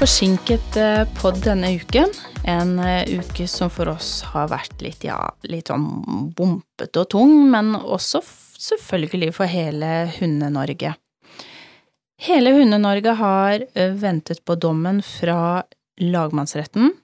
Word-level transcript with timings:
Forsinket 0.00 0.76
eh, 0.80 1.02
pod 1.20 1.42
denne 1.44 1.74
uken. 1.76 2.08
En 2.48 2.78
eh, 2.80 3.18
uke 3.20 3.44
som 3.44 3.68
for 3.68 3.90
oss 3.92 4.22
har 4.30 4.46
vært 4.48 4.80
litt, 4.80 5.02
ja, 5.04 5.18
litt 5.44 5.68
sånn 5.68 6.30
bompete 6.32 7.02
og 7.02 7.10
tung, 7.12 7.34
men 7.52 7.74
også 7.76 8.22
selvfølgelig 8.24 9.34
for 9.36 9.52
hele 9.52 9.90
Hunde-Norge. 10.14 10.94
Hele 12.24 12.54
Hunde-Norge 12.56 13.12
har 13.18 13.66
eh, 13.74 13.92
ventet 14.00 14.40
på 14.48 14.56
dommen 14.56 15.02
fra 15.04 15.66
lagmannsretten, 16.00 16.94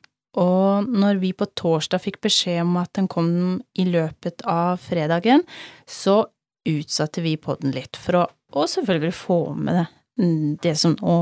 og 0.41 0.89
når 0.89 1.21
vi 1.21 1.35
på 1.37 1.51
torsdag 1.53 2.01
fikk 2.01 2.23
beskjed 2.25 2.63
om 2.65 2.81
at 2.81 2.95
den 2.97 3.11
kom 3.13 3.29
i 3.77 3.85
løpet 3.93 4.41
av 4.49 4.81
fredagen, 4.81 5.45
så 5.85 6.23
utsatte 6.65 7.21
vi 7.29 7.37
podden 7.37 7.77
litt 7.77 8.01
for 8.01 8.23
å, 8.25 8.65
selvfølgelig 8.65 9.15
få 9.21 9.41
med 9.53 9.83
det, 9.83 9.87
mm, 10.25 10.51
det 10.65 10.77
som 10.81 10.97
nå 11.05 11.21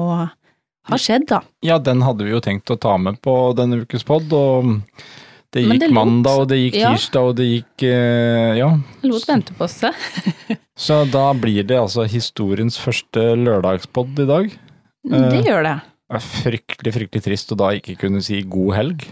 har 0.90 1.00
skjedd, 1.00 1.26
da. 1.30 1.42
Ja, 1.64 1.78
den 1.80 2.02
hadde 2.04 2.26
vi 2.26 2.34
jo 2.34 2.40
tenkt 2.44 2.70
å 2.72 2.78
ta 2.80 2.96
med 3.00 3.20
på 3.24 3.34
denne 3.56 3.82
ukes 3.84 4.04
pod, 4.06 4.32
og 4.36 4.74
det 5.54 5.62
gikk 5.64 5.80
det 5.84 5.88
mandag, 5.94 6.42
og 6.42 6.48
det 6.50 6.58
gikk 6.58 6.76
ja. 6.80 6.90
og 7.22 7.32
det 7.38 7.46
gikk 7.46 7.84
eh, 7.88 8.52
Ja. 8.58 8.68
Lot 9.06 9.26
vente 9.28 9.54
på 9.56 9.68
seg. 9.70 9.94
Så 10.84 11.04
da 11.06 11.28
blir 11.38 11.62
det 11.68 11.78
altså 11.78 12.04
historiens 12.10 12.76
første 12.82 13.32
lørdagspod 13.38 14.18
i 14.24 14.30
dag. 14.30 14.54
Det 15.04 15.20
Eh, 15.20 15.42
gjør 15.46 15.62
det. 15.68 15.74
Det 16.10 16.16
er 16.18 16.24
fryktelig, 16.24 16.92
fryktelig 16.96 17.22
trist 17.24 17.52
å 17.54 17.58
da 17.60 17.70
ikke 17.76 17.94
kunne 18.00 18.22
si 18.24 18.40
god 18.42 18.74
helg. 18.76 19.04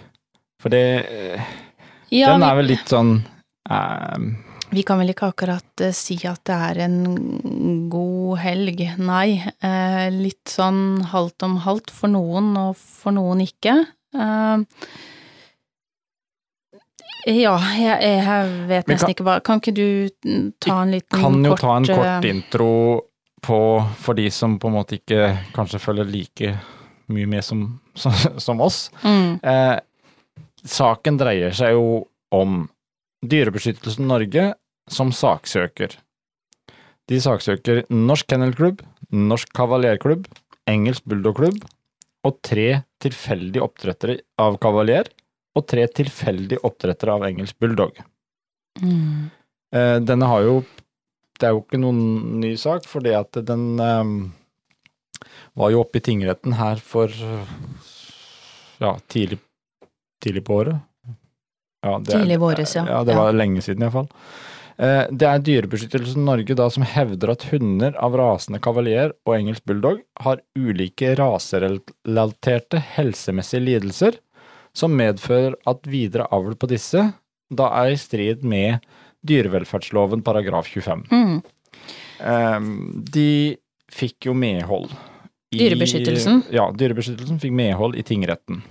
For 0.63 0.73
det 0.73 0.83
eh, 1.05 1.53
Ja, 2.13 2.33
Den 2.35 2.45
er 2.47 2.59
vel 2.59 2.69
litt 2.75 2.91
sånn 2.91 3.15
eh, 3.71 4.27
vi 4.73 4.83
kan 4.89 4.99
vel 5.03 5.13
ikke 5.13 5.29
akkurat 5.33 5.81
eh, 5.85 5.93
si 5.97 6.17
at 6.29 6.41
det 6.49 6.57
er 6.71 6.79
en 6.87 7.89
god 7.93 8.39
helg, 8.41 8.81
nei. 8.99 9.39
Eh, 9.63 10.07
litt 10.15 10.49
sånn 10.49 11.03
halvt 11.13 11.45
om 11.49 11.59
halvt 11.67 11.93
for 11.93 12.09
noen, 12.13 12.53
og 12.57 12.77
for 12.81 13.13
noen 13.17 13.45
ikke. 13.45 13.75
Eh, 14.17 14.65
ja, 17.33 17.53
jeg, 17.79 17.99
jeg 18.03 18.53
vet 18.67 18.89
nesten 18.91 19.07
kan- 19.07 19.13
ikke 19.15 19.25
hva 19.29 19.35
Kan 19.47 19.61
ikke 19.61 19.75
du 19.77 20.09
mm, 20.27 20.47
ta 20.59 20.81
en 20.83 20.91
liten 20.91 21.21
Kan 21.23 21.45
jo 21.45 21.53
kort 21.53 21.61
ta 21.63 21.77
en 21.77 21.87
kort 21.87 22.25
intro 22.27 22.71
på 23.43 23.59
for 23.99 24.15
de 24.19 24.25
som 24.31 24.57
på 24.59 24.69
en 24.71 24.75
måte 24.77 24.99
ikke 24.99 25.29
kanskje 25.55 25.81
følger 25.83 26.07
like 26.11 26.53
mye 27.13 27.27
med 27.27 27.43
som, 27.45 27.65
som, 27.99 28.13
som 28.39 28.61
oss. 28.63 28.89
mm, 29.03 29.39
Eh, 29.43 29.79
saken 30.65 31.17
dreier 31.19 31.51
seg 31.55 31.73
jo 31.75 32.05
om 32.33 32.69
Dyrebeskyttelsen 33.23 34.07
Norge 34.07 34.53
som 34.91 35.11
saksøker. 35.15 35.97
De 37.11 37.19
saksøker 37.21 37.83
Norsk 37.91 38.27
Kennelklubb, 38.31 38.83
Norsk 39.13 39.51
Kavaljerklubb, 39.57 40.27
Engelsk 40.71 41.05
Bulldogklubb 41.11 41.63
og 42.25 42.37
tre 42.47 42.83
tilfeldige 43.03 43.65
oppdrettere 43.65 44.21
av 44.39 44.57
kavaljer 44.63 45.09
og 45.59 45.67
tre 45.69 45.87
tilfeldige 45.91 46.63
oppdrettere 46.65 47.13
av 47.17 47.25
engelsk 47.29 47.59
bulldog. 47.61 47.99
mm, 48.81 49.31
Eh, 49.73 49.99
denne 50.05 50.27
har 50.29 50.43
jo 50.43 50.65
Det 51.41 51.49
er 51.49 51.53
jo 51.55 51.63
ikke 51.63 51.79
noen 51.81 52.41
ny 52.41 52.55
sak, 52.57 52.85
fordi 52.87 53.15
at 53.19 53.33
den 53.33 53.81
eh, 53.81 54.05
var 55.57 55.71
jo 55.73 55.81
oppe 55.81 55.97
i 55.99 56.01
tingretten 56.05 56.53
her 56.55 56.77
for 56.77 57.09
ja, 58.79 58.93
tidlig, 59.09 59.39
tidlig 60.23 60.45
på 60.45 60.61
året. 60.61 60.77
Ja, 61.83 61.97
det 61.99 62.15
Tidlig 62.15 62.39
våres, 62.39 62.75
ja. 62.77 62.85
Ja, 62.87 63.03
det 63.03 63.15
Ja. 63.15 63.19
var 63.25 63.33
lenge 63.33 63.63
siden 63.63 63.83
iallfall. 63.83 64.09
Eh, 64.83 65.05
det 65.15 65.29
er 65.29 65.43
Dyrebeskyttelsen 65.47 66.25
Norge 66.27 66.57
da 66.59 66.67
som 66.73 66.83
hevder 66.83 67.31
at 67.37 67.45
hunder 67.53 67.95
av 68.03 68.17
rasende 68.19 68.59
kavalier 68.65 69.13
og 69.29 69.37
engelsk 69.37 69.65
bulldog 69.69 70.01
har 70.25 70.41
ulike 70.59 71.13
raserelaterte 71.21 72.81
helsemessige 72.97 73.63
lidelser 73.63 74.19
som 74.75 74.95
medfører 74.97 75.55
at 75.69 75.87
videre 75.87 76.27
avl 76.35 76.57
på 76.59 76.67
disse 76.73 77.05
da 77.53 77.69
er 77.83 77.93
i 77.93 78.01
strid 78.01 78.43
med 78.49 78.81
dyrevelferdsloven 79.29 80.25
paragraf 80.27 80.67
25. 80.73 81.07
mm. 81.13 81.43
Eh, 82.23 82.61
de 83.13 83.29
fikk 83.93 84.27
jo 84.31 84.35
medhold. 84.35 84.91
i- 85.53 85.59
Dyrebeskyttelsen? 85.59 86.45
Ja, 86.55 86.71
Dyrebeskyttelsen 86.73 87.39
fikk 87.43 87.53
medhold 87.53 87.95
i 87.99 88.03
tingretten. 88.03 88.63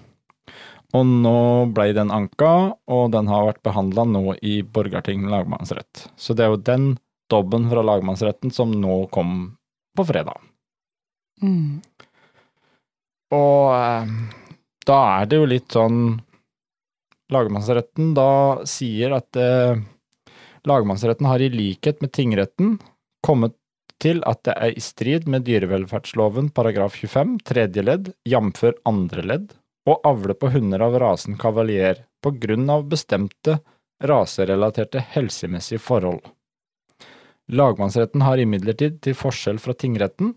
Og 0.97 1.07
nå 1.07 1.37
ble 1.71 1.91
den 1.95 2.11
anka, 2.11 2.75
og 2.91 3.11
den 3.13 3.29
har 3.31 3.47
vært 3.47 3.63
behandla 3.63 4.03
nå 4.09 4.35
i 4.43 4.59
Borgarting 4.63 5.23
lagmannsrett. 5.31 6.09
Så 6.19 6.35
det 6.35 6.45
er 6.45 6.51
jo 6.53 6.59
den 6.67 6.87
dommen 7.31 7.69
fra 7.71 7.83
lagmannsretten 7.85 8.51
som 8.51 8.73
nå 8.75 9.05
kom 9.15 9.53
på 9.95 10.05
fredag. 10.07 10.35
Mm. 11.41 11.79
Og 13.31 13.71
eh, 13.77 14.11
da 14.87 14.99
er 15.15 15.31
det 15.31 15.39
jo 15.39 15.47
litt 15.49 15.71
sånn 15.73 16.03
Lagmannsretten 17.31 18.09
da 18.11 18.59
sier 18.67 19.13
at 19.15 19.37
eh, 19.39 19.79
lagmannsretten 20.67 21.29
har 21.29 21.39
i 21.39 21.47
likhet 21.53 22.01
med 22.03 22.11
tingretten 22.11 22.73
kommet 23.23 23.55
til 24.03 24.19
at 24.27 24.41
det 24.43 24.55
er 24.57 24.75
i 24.75 24.83
strid 24.83 25.29
med 25.31 25.45
dyrevelferdsloven 25.47 26.49
paragraf 26.51 26.97
25 26.99 27.37
tredje 27.47 27.85
ledd, 27.85 28.11
jf. 28.27 28.65
andre 28.89 29.23
ledd, 29.23 29.47
å 29.91 29.99
avle 30.07 30.35
på 30.37 30.51
hunder 30.53 30.83
av 30.85 30.97
rasen 31.01 31.37
cavalier 31.41 32.05
på 32.23 32.33
grunn 32.41 32.69
av 32.69 32.87
bestemte 32.89 33.59
raserelaterte 34.01 35.03
helsemessige 35.13 35.81
forhold. 35.81 36.23
Lagmannsretten 37.51 38.23
har 38.23 38.39
imidlertid, 38.39 39.01
til 39.03 39.17
forskjell 39.17 39.59
fra 39.59 39.75
tingretten, 39.75 40.35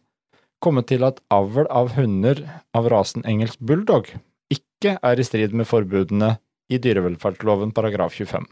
kommet 0.64 0.88
til 0.91 1.04
at 1.06 1.20
avl 1.32 1.69
av 1.70 1.93
hunder 1.98 2.41
av 2.75 2.88
rasen 2.91 3.25
engelsk 3.28 3.60
bulldog 3.60 4.10
ikke 4.53 4.97
er 4.97 5.20
i 5.20 5.26
strid 5.26 5.54
med 5.56 5.69
forbudene 5.69 6.34
i 6.72 6.81
dyrevelferdsloven 6.81 7.75
paragraf 7.76 8.16
25. 8.16 8.47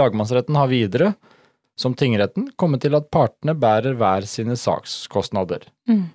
Lagmannsretten 0.00 0.56
har 0.56 0.70
videre, 0.70 1.12
som 1.78 1.94
tingretten, 1.96 2.50
kommet 2.56 2.82
til 2.84 2.96
at 2.98 3.10
partene 3.12 3.54
bærer 3.58 3.96
hver 3.98 4.26
sine 4.28 4.56
sakskostnader. 4.58 5.66
Mm. 5.88 6.10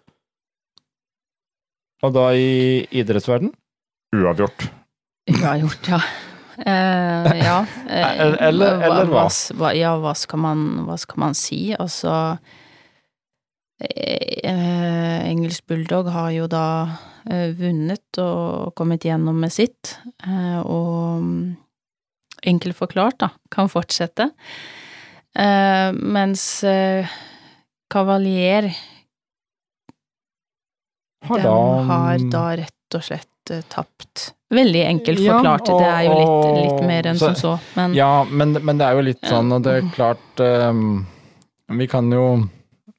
Og 2.06 2.14
da 2.14 2.28
i 2.38 2.84
idrettsverden 3.02 3.50
uavgjort. 4.16 4.68
Uavgjort, 5.34 5.88
ja. 5.90 6.00
Eh, 6.56 7.32
ja. 7.42 7.56
eh, 7.90 8.12
Eller- 8.22 8.38
eller- 8.48 8.84
eller 8.86 9.10
hva? 9.12 9.26
hva? 9.60 9.72
Ja, 9.76 9.96
hva 10.00 10.14
skal 10.16 10.40
man, 10.40 10.62
hva 10.88 10.96
skal 11.02 11.20
man 11.26 11.34
si? 11.36 11.74
Altså 11.76 12.14
eh, 13.82 15.26
Engelsk 15.30 15.66
bulldog 15.68 16.08
har 16.14 16.32
jo 16.36 16.48
da 16.52 16.64
eh, 17.30 17.52
vunnet 17.58 18.22
og 18.22 18.72
kommet 18.78 19.04
gjennom 19.08 19.40
med 19.42 19.52
sitt, 19.54 19.98
eh, 20.24 20.60
og 20.62 21.22
mm, 21.26 21.56
enkelt 22.54 22.78
forklart, 22.78 23.18
da, 23.26 23.30
kan 23.52 23.68
fortsette. 23.72 24.30
Eh, 25.36 25.90
mens 25.92 26.46
eh, 26.64 27.10
Cavalier 27.92 28.70
Har 31.28 31.38
den 31.38 31.46
da, 31.46 31.84
har 31.90 32.26
da 32.32 32.44
rett 32.62 32.96
og 33.00 33.04
slett 33.04 33.52
eh, 33.52 33.62
tapt. 33.70 34.32
Veldig 34.56 34.82
enkelt 34.86 35.20
Ja, 35.20 35.38
forklart, 35.40 35.66
det 35.66 35.88
er 35.90 36.04
jo 36.06 36.18
litt, 36.20 36.58
litt 36.64 36.84
mer 36.88 37.08
enn 37.12 37.18
så- 37.18 37.32
som 37.34 37.36
så, 37.36 37.54
men 37.76 37.94
Ja, 37.98 38.24
men, 38.30 38.54
men 38.64 38.78
det 38.78 38.86
er 38.88 38.94
jo 39.00 39.02
litt 39.02 39.22
sånn, 39.26 39.52
og 39.54 39.64
det 39.66 39.74
er 39.84 39.90
klart 39.96 40.40
um, 40.70 41.06
Vi 41.70 41.88
kan 41.88 42.12
jo 42.14 42.26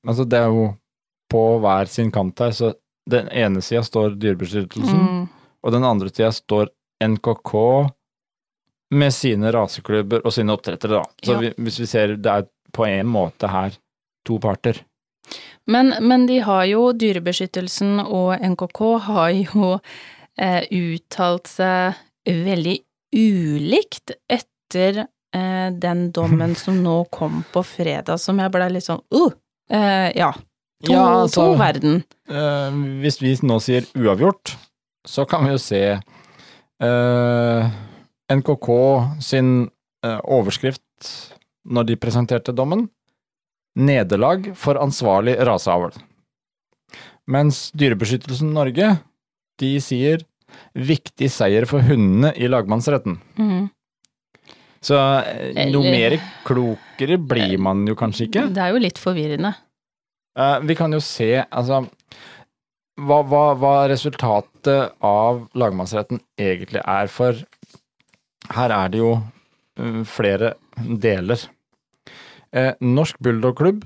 Altså, 0.07 0.25
det 0.29 0.39
er 0.39 0.47
jo 0.51 0.77
på 1.31 1.45
hver 1.63 1.89
sin 1.91 2.11
kant 2.15 2.39
her, 2.39 2.51
så 2.55 2.73
den 3.11 3.29
ene 3.35 3.63
sida 3.63 3.83
står 3.83 4.15
Dyrebeskyttelsen, 4.19 5.01
mm, 5.03 5.29
og 5.65 5.73
den 5.73 5.83
andre 5.85 6.09
sida 6.11 6.29
står 6.35 6.69
NKK 7.03 7.91
med 8.95 9.11
sine 9.15 9.51
raseklubber 9.55 10.23
og 10.25 10.33
sine 10.35 10.55
oppdrettere, 10.55 11.01
da. 11.01 11.03
Så 11.25 11.33
Ja. 11.35 11.39
vi, 11.41 11.51
hvis 11.59 11.79
vi 11.81 11.87
ser 11.87 12.15
det 12.17 12.27
er 12.31 12.47
på 12.73 12.87
en 12.87 13.07
måte 13.07 13.49
her 13.51 13.73
to 14.25 14.39
parter. 14.39 14.79
Men, 15.67 15.95
men 16.01 16.27
de 16.29 16.41
har 16.47 16.65
jo 16.71 16.91
Dyrebeskyttelsen 16.95 18.01
og 18.05 18.37
NKK 18.39 18.81
har 19.09 19.31
jo 19.35 19.73
eh, 20.39 20.63
uttalt 20.71 21.51
seg 21.51 21.97
veldig 22.27 22.77
ulikt 23.17 24.15
etter 24.31 25.05
eh, 25.07 25.69
den 25.73 26.11
dommen 26.15 26.55
som 26.63 26.79
nå 26.83 27.01
kom 27.15 27.43
på 27.53 27.65
fredag, 27.67 28.21
som 28.23 28.39
jeg 28.43 28.53
ble 28.55 28.71
litt 28.77 28.87
sånn 28.87 29.03
uh, 29.15 29.33
eh, 29.71 30.11
ja. 30.19 30.33
To, 30.85 30.93
Ja, 30.93 31.05
altså- 31.23 31.49
to 31.53 31.59
verden. 31.59 32.03
Eh, 32.29 32.81
hvis 33.03 33.21
vi 33.23 33.33
nå 33.49 33.59
sier 33.65 33.87
uavgjort, 33.97 34.57
så 35.07 35.25
kan 35.29 35.47
vi 35.47 35.55
jo 35.55 35.59
se 35.63 35.83
eh, 36.83 37.71
NKK 38.33 38.69
sin 39.23 39.71
eh, 40.05 40.21
overskrift 40.21 40.83
når 41.67 41.89
de 41.91 41.97
presenterte 41.97 42.53
dommen. 42.55 42.89
Nederlag 43.77 44.51
for 44.57 44.79
ansvarlig 44.81 45.37
raseavl. 45.45 45.93
Mens 47.29 47.69
Dyrebeskyttelsen 47.77 48.53
Norge, 48.55 48.95
de 49.61 49.71
sier 49.83 50.23
viktig 50.77 51.29
seier 51.33 51.67
for 51.69 51.85
hundene 51.85 52.33
i 52.39 52.49
lagmannsretten. 52.49 53.19
Mm. 53.37 53.67
Så 54.87 54.97
eh, 54.97 55.67
noe 55.73 55.91
mer 55.91 56.17
klokere 56.47 57.19
blir 57.19 57.57
man 57.59 57.83
jo 57.89 57.97
kanskje 57.99 58.29
ikke. 58.29 58.47
Det 58.55 58.63
er 58.63 58.75
jo 58.75 58.83
litt 58.85 59.01
forvirrende. 59.03 59.53
Eh, 60.39 60.59
vi 60.69 60.77
kan 60.79 60.93
jo 60.95 61.03
se, 61.03 61.33
altså 61.43 61.83
hva, 62.97 63.21
hva, 63.27 63.45
hva 63.59 63.75
resultatet 63.91 64.95
av 65.05 65.43
lagmannsretten 65.59 66.23
egentlig 66.41 66.85
er, 66.85 67.11
for 67.13 67.43
her 68.57 68.73
er 68.73 68.93
det 68.93 69.03
jo 69.03 69.17
flere 70.09 70.55
deler. 70.77 71.43
Eh, 72.57 72.73
Norsk 72.81 73.19
Bulldogklubb 73.21 73.85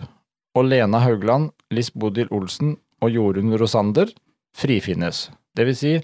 og 0.55 0.67
Lena 0.67 1.01
Haugland, 1.03 1.51
Liss 1.75 1.91
Bodil 1.91 2.31
Olsen 2.35 2.77
og 3.03 3.11
Jorunn 3.15 3.55
Rosander 3.59 4.13
frifinnes. 4.57 5.29
Det 5.57 5.67
vil 5.67 5.79
si 5.79 5.95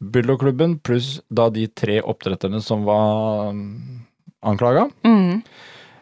Bulldogklubben 0.00 0.78
pluss 0.86 1.18
da 1.28 1.48
de 1.52 1.66
tre 1.76 1.98
oppdretterne 2.00 2.62
som 2.64 2.86
var 2.86 3.50
um, 3.50 4.06
anklaga. 4.46 4.86
Mm. 5.04 5.42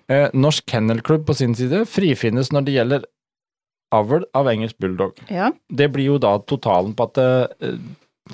Eh, 0.08 0.28
Norsk 0.34 0.68
Kennelklubb 0.70 1.26
på 1.26 1.34
sin 1.34 1.56
side 1.58 1.82
frifinnes 1.90 2.52
når 2.54 2.66
det 2.66 2.76
gjelder 2.76 3.08
avl 3.94 4.28
av 4.36 4.48
engelsk 4.52 4.78
bulldog. 4.78 5.18
Ja. 5.32 5.50
Det 5.68 5.90
blir 5.94 6.12
jo 6.12 6.20
da 6.22 6.36
totalen 6.44 6.94
på 6.96 7.08
at 7.08 7.20
eh, 7.24 7.76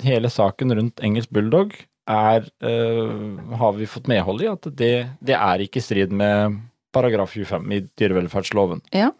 hele 0.05 0.31
saken 0.31 0.75
rundt 0.75 1.03
engelsk 1.03 1.31
bulldog 1.33 1.73
er 2.05 2.45
eh, 2.61 3.55
Har 3.57 3.71
vi 3.79 3.87
fått 3.89 4.11
medhold 4.11 4.43
i 4.43 4.51
at 4.51 4.67
det, 4.77 4.93
det 5.25 5.33
er 5.39 5.63
ikke 5.63 5.81
i 5.81 5.85
strid 5.87 6.11
med 6.13 6.59
paragraf 6.95 7.35
25 7.35 7.73
i 7.75 7.81
dyrevelferdsloven. 7.99 8.81
Ja. 8.95 9.11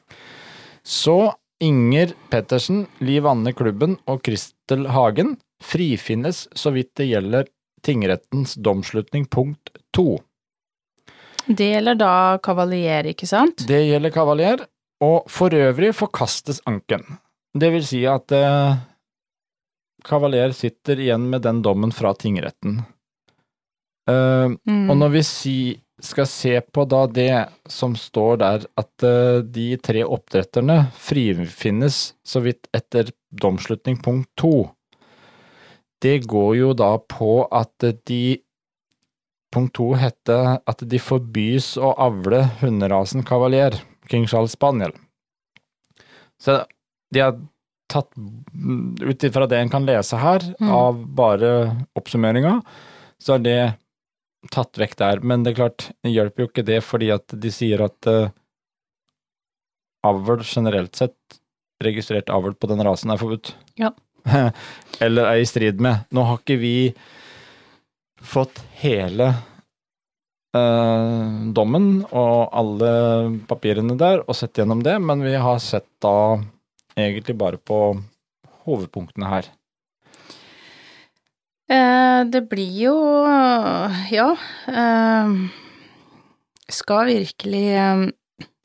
Så 0.83 1.33
Inger 1.63 2.13
Pettersen, 2.30 2.86
Liv 3.00 3.27
Anne 3.27 3.54
Klubben 3.56 3.98
og 4.12 4.24
Kristel 4.25 4.88
Hagen 4.92 5.36
frifinnes 5.63 6.45
så 6.56 6.72
vidt 6.75 6.94
det 7.00 7.10
gjelder 7.10 7.48
tingrettens 7.86 8.56
domslutning 8.56 9.27
punkt 9.31 9.72
to. 9.95 10.19
Det 11.45 11.68
gjelder 11.69 11.98
da 12.00 12.13
kavalier, 12.44 13.12
ikke 13.12 13.27
sant? 13.30 13.68
Det 13.69 13.83
gjelder 13.86 14.13
Kavalier, 14.13 14.63
og 15.06 15.30
for 15.30 15.54
øvrig 15.54 15.92
forkastes 15.94 16.63
anken. 16.66 17.04
Det 17.54 17.69
vil 17.75 17.86
si 17.86 18.01
at 18.10 18.33
eh, 18.33 18.80
Kavalier 20.06 20.56
sitter 20.57 21.00
igjen 21.06 21.30
med 21.30 21.45
den 21.45 21.62
dommen 21.66 21.94
fra 21.94 22.16
tingretten. 22.18 22.81
Uh, 24.10 24.54
Mm. 24.69 24.89
Og 24.89 24.98
når 24.98 25.10
vi 25.16 25.22
si, 25.25 25.57
skal 26.03 26.27
se 26.27 26.57
på 26.75 26.83
da 26.92 27.06
det 27.07 27.47
som 27.71 27.95
står 27.95 28.39
der, 28.42 28.65
at 28.77 29.03
eh, 29.07 29.39
de 29.44 29.77
tre 29.80 30.03
oppdretterne 30.03 30.89
frifinnes 31.00 32.13
så 32.25 32.42
vidt 32.44 32.68
etter 32.75 33.13
domslutning 33.31 34.01
punkt 34.03 34.27
to, 34.39 34.71
det 36.03 36.25
går 36.27 36.56
jo 36.59 36.74
da 36.77 36.97
på 37.00 37.45
at 37.51 37.92
de 38.07 38.42
Punkt 39.56 39.71
to 39.77 39.94
heter 39.95 40.57
at 40.68 40.81
de 40.83 41.00
forbys 41.00 41.77
å 41.80 41.94
avle 42.03 42.41
hunderasen 42.59 43.24
kavalier, 43.24 43.77
King 44.12 44.25
Charles 44.27 44.51
Spaniel. 44.51 44.91
Så 46.44 46.57
de 47.15 47.21
har 47.24 47.38
tatt, 47.88 48.09
ut 49.00 49.24
ifra 49.24 49.48
det 49.48 49.62
en 49.62 49.71
kan 49.71 49.88
lese 49.88 50.19
her, 50.19 50.44
Mm. 50.59 50.69
av 50.75 51.00
bare 51.15 51.51
oppsummeringa, 51.95 52.62
så 53.18 53.36
er 53.36 53.39
det 53.39 53.75
tatt 54.53 54.80
vekk 54.80 54.97
der. 55.01 55.21
Men 55.25 55.44
det 55.44 55.53
er 55.53 55.62
klart, 55.63 55.89
det 56.03 56.13
hjelper 56.13 56.44
jo 56.44 56.50
ikke 56.51 56.68
det 56.68 56.81
fordi 56.86 57.12
at 57.15 57.36
de 57.42 57.51
sier 57.53 57.83
at 57.86 58.09
uh, 58.12 58.33
avl 60.06 60.44
generelt 60.45 60.95
sett, 60.97 61.18
registrert 61.83 62.31
avl 62.33 62.56
på 62.56 62.69
den 62.71 62.83
rasen, 62.86 63.12
er 63.12 63.21
forbudt. 63.21 63.53
Ja. 63.80 63.92
Eller 65.06 65.30
er 65.30 65.42
i 65.42 65.50
strid 65.50 65.81
med. 65.83 66.07
Nå 66.15 66.25
har 66.27 66.42
ikke 66.42 66.59
vi 66.62 66.77
fått 68.25 68.62
hele 68.81 69.30
uh, 70.56 71.51
dommen 71.53 71.89
og 72.09 72.50
alle 72.56 72.91
papirene 73.50 73.98
der 74.00 74.24
og 74.25 74.38
sett 74.38 74.57
gjennom 74.57 74.81
det, 74.86 74.98
men 75.03 75.21
vi 75.25 75.36
har 75.38 75.62
sett 75.63 75.89
da 76.03 76.39
egentlig 76.95 77.36
bare 77.38 77.59
på 77.59 77.80
hovedpunktene 78.65 79.30
her. 79.30 79.51
Eh, 81.69 82.19
det 82.29 82.44
blir 82.50 82.73
jo 82.85 82.95
Ja. 84.12 84.31
Eh, 84.67 85.35
skal 86.69 87.09
virkelig 87.09 87.65
eh, 87.77 88.06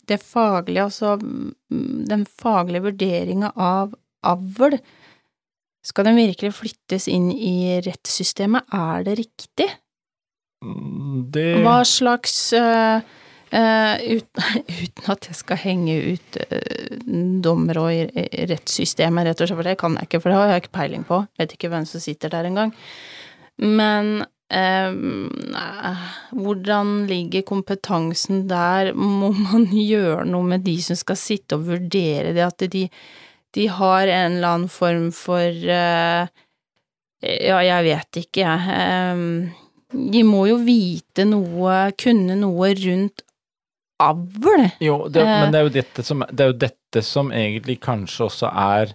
det 0.08 0.19
faglige, 0.23 0.85
altså 0.88 1.14
mm, 1.20 2.06
den 2.11 2.26
faglige 2.26 2.88
vurderinga 2.88 3.52
av 3.56 3.94
avl, 4.26 4.79
skal 5.87 6.08
den 6.11 6.19
virkelig 6.19 6.52
flyttes 6.58 7.06
inn 7.08 7.31
i 7.32 7.79
rettssystemet? 7.85 8.67
Er 8.75 9.05
det 9.06 9.19
riktig? 9.20 9.69
Mm, 10.64 11.31
Det 11.32 11.47
Hva 11.64 11.81
slags 11.88 12.52
eh, 12.52 13.00
uten, 13.50 14.64
uten 14.82 15.12
at 15.14 15.26
jeg 15.31 15.38
skal 15.38 15.58
henge 15.58 15.97
ut 16.14 16.41
uh, 16.41 16.99
dommere 17.43 17.82
og 17.82 18.20
rettssystemet, 18.50 19.26
rett 19.26 19.41
og 19.43 19.50
slett, 19.50 19.58
for 19.58 19.70
det 19.70 19.79
kan 19.81 19.97
jeg 19.99 20.11
ikke, 20.11 20.20
for 20.23 20.32
det 20.32 20.38
har 20.38 20.52
jeg 20.52 20.64
ikke 20.64 20.76
peiling 20.79 21.06
på. 21.08 21.23
Vet 21.41 21.56
ikke 21.56 21.73
hvem 21.73 21.88
som 21.88 22.02
sitter 22.02 22.32
der 22.32 22.49
engang. 22.50 22.75
Men 23.61 24.25
eh, 24.49 24.88
eh, 24.88 26.05
hvordan 26.32 26.93
ligger 27.11 27.44
kompetansen 27.47 28.47
der? 28.49 28.93
Må 28.94 29.32
man 29.37 29.69
gjøre 29.93 30.26
noe 30.29 30.47
med 30.55 30.64
de 30.67 30.79
som 30.85 30.99
skal 30.99 31.19
sitte 31.20 31.58
og 31.58 31.67
vurdere 31.69 32.35
det, 32.37 32.47
at 32.47 32.69
de, 32.73 32.87
de 33.56 33.67
har 33.69 34.06
en 34.08 34.38
eller 34.38 34.55
annen 34.55 34.73
form 34.73 35.11
for 35.17 35.49
eh, 35.50 36.31
Ja, 37.20 37.58
jeg 37.61 37.85
vet 37.85 38.23
ikke, 38.23 38.47
jeg. 38.47 38.76
Eh, 38.81 39.67
de 39.91 40.23
må 40.25 40.44
jo 40.47 40.61
vite 40.62 41.26
noe, 41.26 41.91
kunne 41.99 42.37
noe 42.38 42.70
rundt 42.79 43.25
avl. 44.00 44.67
Jo, 44.82 44.97
det, 45.08 45.23
Eh. 45.23 45.35
men 45.44 45.52
det 45.52 45.61
er, 45.61 45.67
jo 45.69 45.75
dette 45.76 46.05
som, 46.06 46.25
det 46.31 46.44
er 46.44 46.52
jo 46.52 46.58
dette 46.67 47.02
som 47.06 47.32
egentlig 47.32 47.79
kanskje 47.85 48.26
også 48.29 48.50
er 48.50 48.94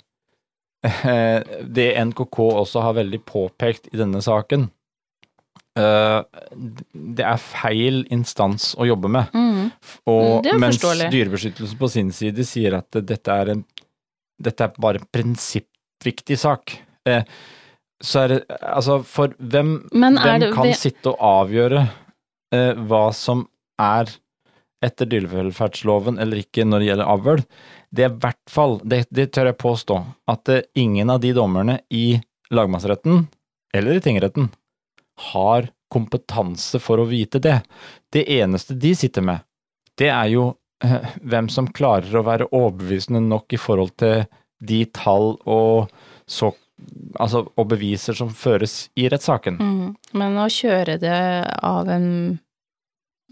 eh, 0.85 1.59
det 1.65 1.89
NKK 2.11 2.39
også 2.63 2.83
har 2.85 2.97
veldig 2.99 3.21
påpekt 3.25 3.87
i 3.93 3.97
denne 4.01 4.21
saken. 4.25 4.69
Eh, 5.75 6.21
det 6.93 7.25
er 7.27 7.41
feil 7.41 8.05
instans 8.15 8.73
å 8.79 8.87
jobbe 8.87 9.11
med. 9.11 9.33
Mm. 9.35 9.71
Og 10.07 10.43
Det 10.45 10.53
er 10.53 10.61
mens. 10.61 10.79
Dyrebeskyttelsen 10.79 11.79
på 11.79 11.89
sin 11.91 12.11
side 12.15 12.45
sier 12.47 12.77
at 12.79 13.01
dette 13.03 13.39
er 13.41 13.55
en 13.57 13.65
dette 14.41 14.65
er 14.65 14.73
bare 14.81 14.99
en 14.99 15.09
prinsippviktig 15.15 16.37
sak. 16.39 16.77
Eh, 17.07 17.23
så 18.03 18.25
er 18.25 18.27
det 18.33 18.39
Altså, 18.59 18.99
for 19.07 19.31
hvem, 19.39 19.77
hvem 19.91 20.17
det 20.41 20.51
kan 20.53 20.67
vi... 20.67 20.73
sitte 20.75 21.13
og 21.13 21.21
avgjøre 21.23 21.85
eh, 22.53 22.73
hva 22.89 23.05
som 23.15 23.45
er 23.79 24.11
etter 24.83 25.07
dyrevelferdsloven 25.09 26.19
eller 26.21 26.43
ikke 26.43 26.65
når 26.67 26.81
det 26.81 26.89
gjelder 26.89 27.11
avl? 27.13 27.45
Det 27.95 28.05
er 28.05 28.11
i 28.11 28.19
hvert 28.25 28.51
fall, 28.51 28.77
det, 28.83 29.05
det 29.13 29.29
tør 29.35 29.51
jeg 29.51 29.61
påstå, 29.61 29.99
at 30.31 30.51
eh, 30.51 30.65
ingen 30.81 31.13
av 31.13 31.21
de 31.23 31.31
dommerne 31.35 31.79
i 31.93 32.19
lagmannsretten 32.53 33.25
eller 33.75 33.97
i 33.97 34.03
tingretten 34.03 34.49
har 35.31 35.69
kompetanse 35.91 36.79
for 36.83 36.99
å 36.99 37.07
vite 37.07 37.39
det. 37.43 37.59
Det 38.11 38.25
eneste 38.37 38.75
de 38.79 38.91
sitter 38.97 39.23
med, 39.25 39.45
det 39.99 40.09
er 40.11 40.31
jo 40.33 40.49
eh, 40.83 41.13
hvem 41.23 41.49
som 41.51 41.69
klarer 41.71 42.17
å 42.17 42.25
være 42.25 42.49
overbevisende 42.51 43.23
nok 43.23 43.55
i 43.55 43.61
forhold 43.61 43.95
til 44.01 44.25
de 44.65 44.81
tall 44.95 45.35
og, 45.51 45.91
så, 46.27 46.51
altså, 47.19 47.45
og 47.55 47.71
beviser 47.71 48.17
som 48.17 48.31
føres 48.33 48.89
i 48.99 49.07
rettssaken. 49.11 49.59
Mm. 49.59 49.95
Men 50.17 50.39
å 50.41 50.49
kjøre 50.51 50.97
det 51.01 51.19
av 51.63 51.91
en 51.91 52.07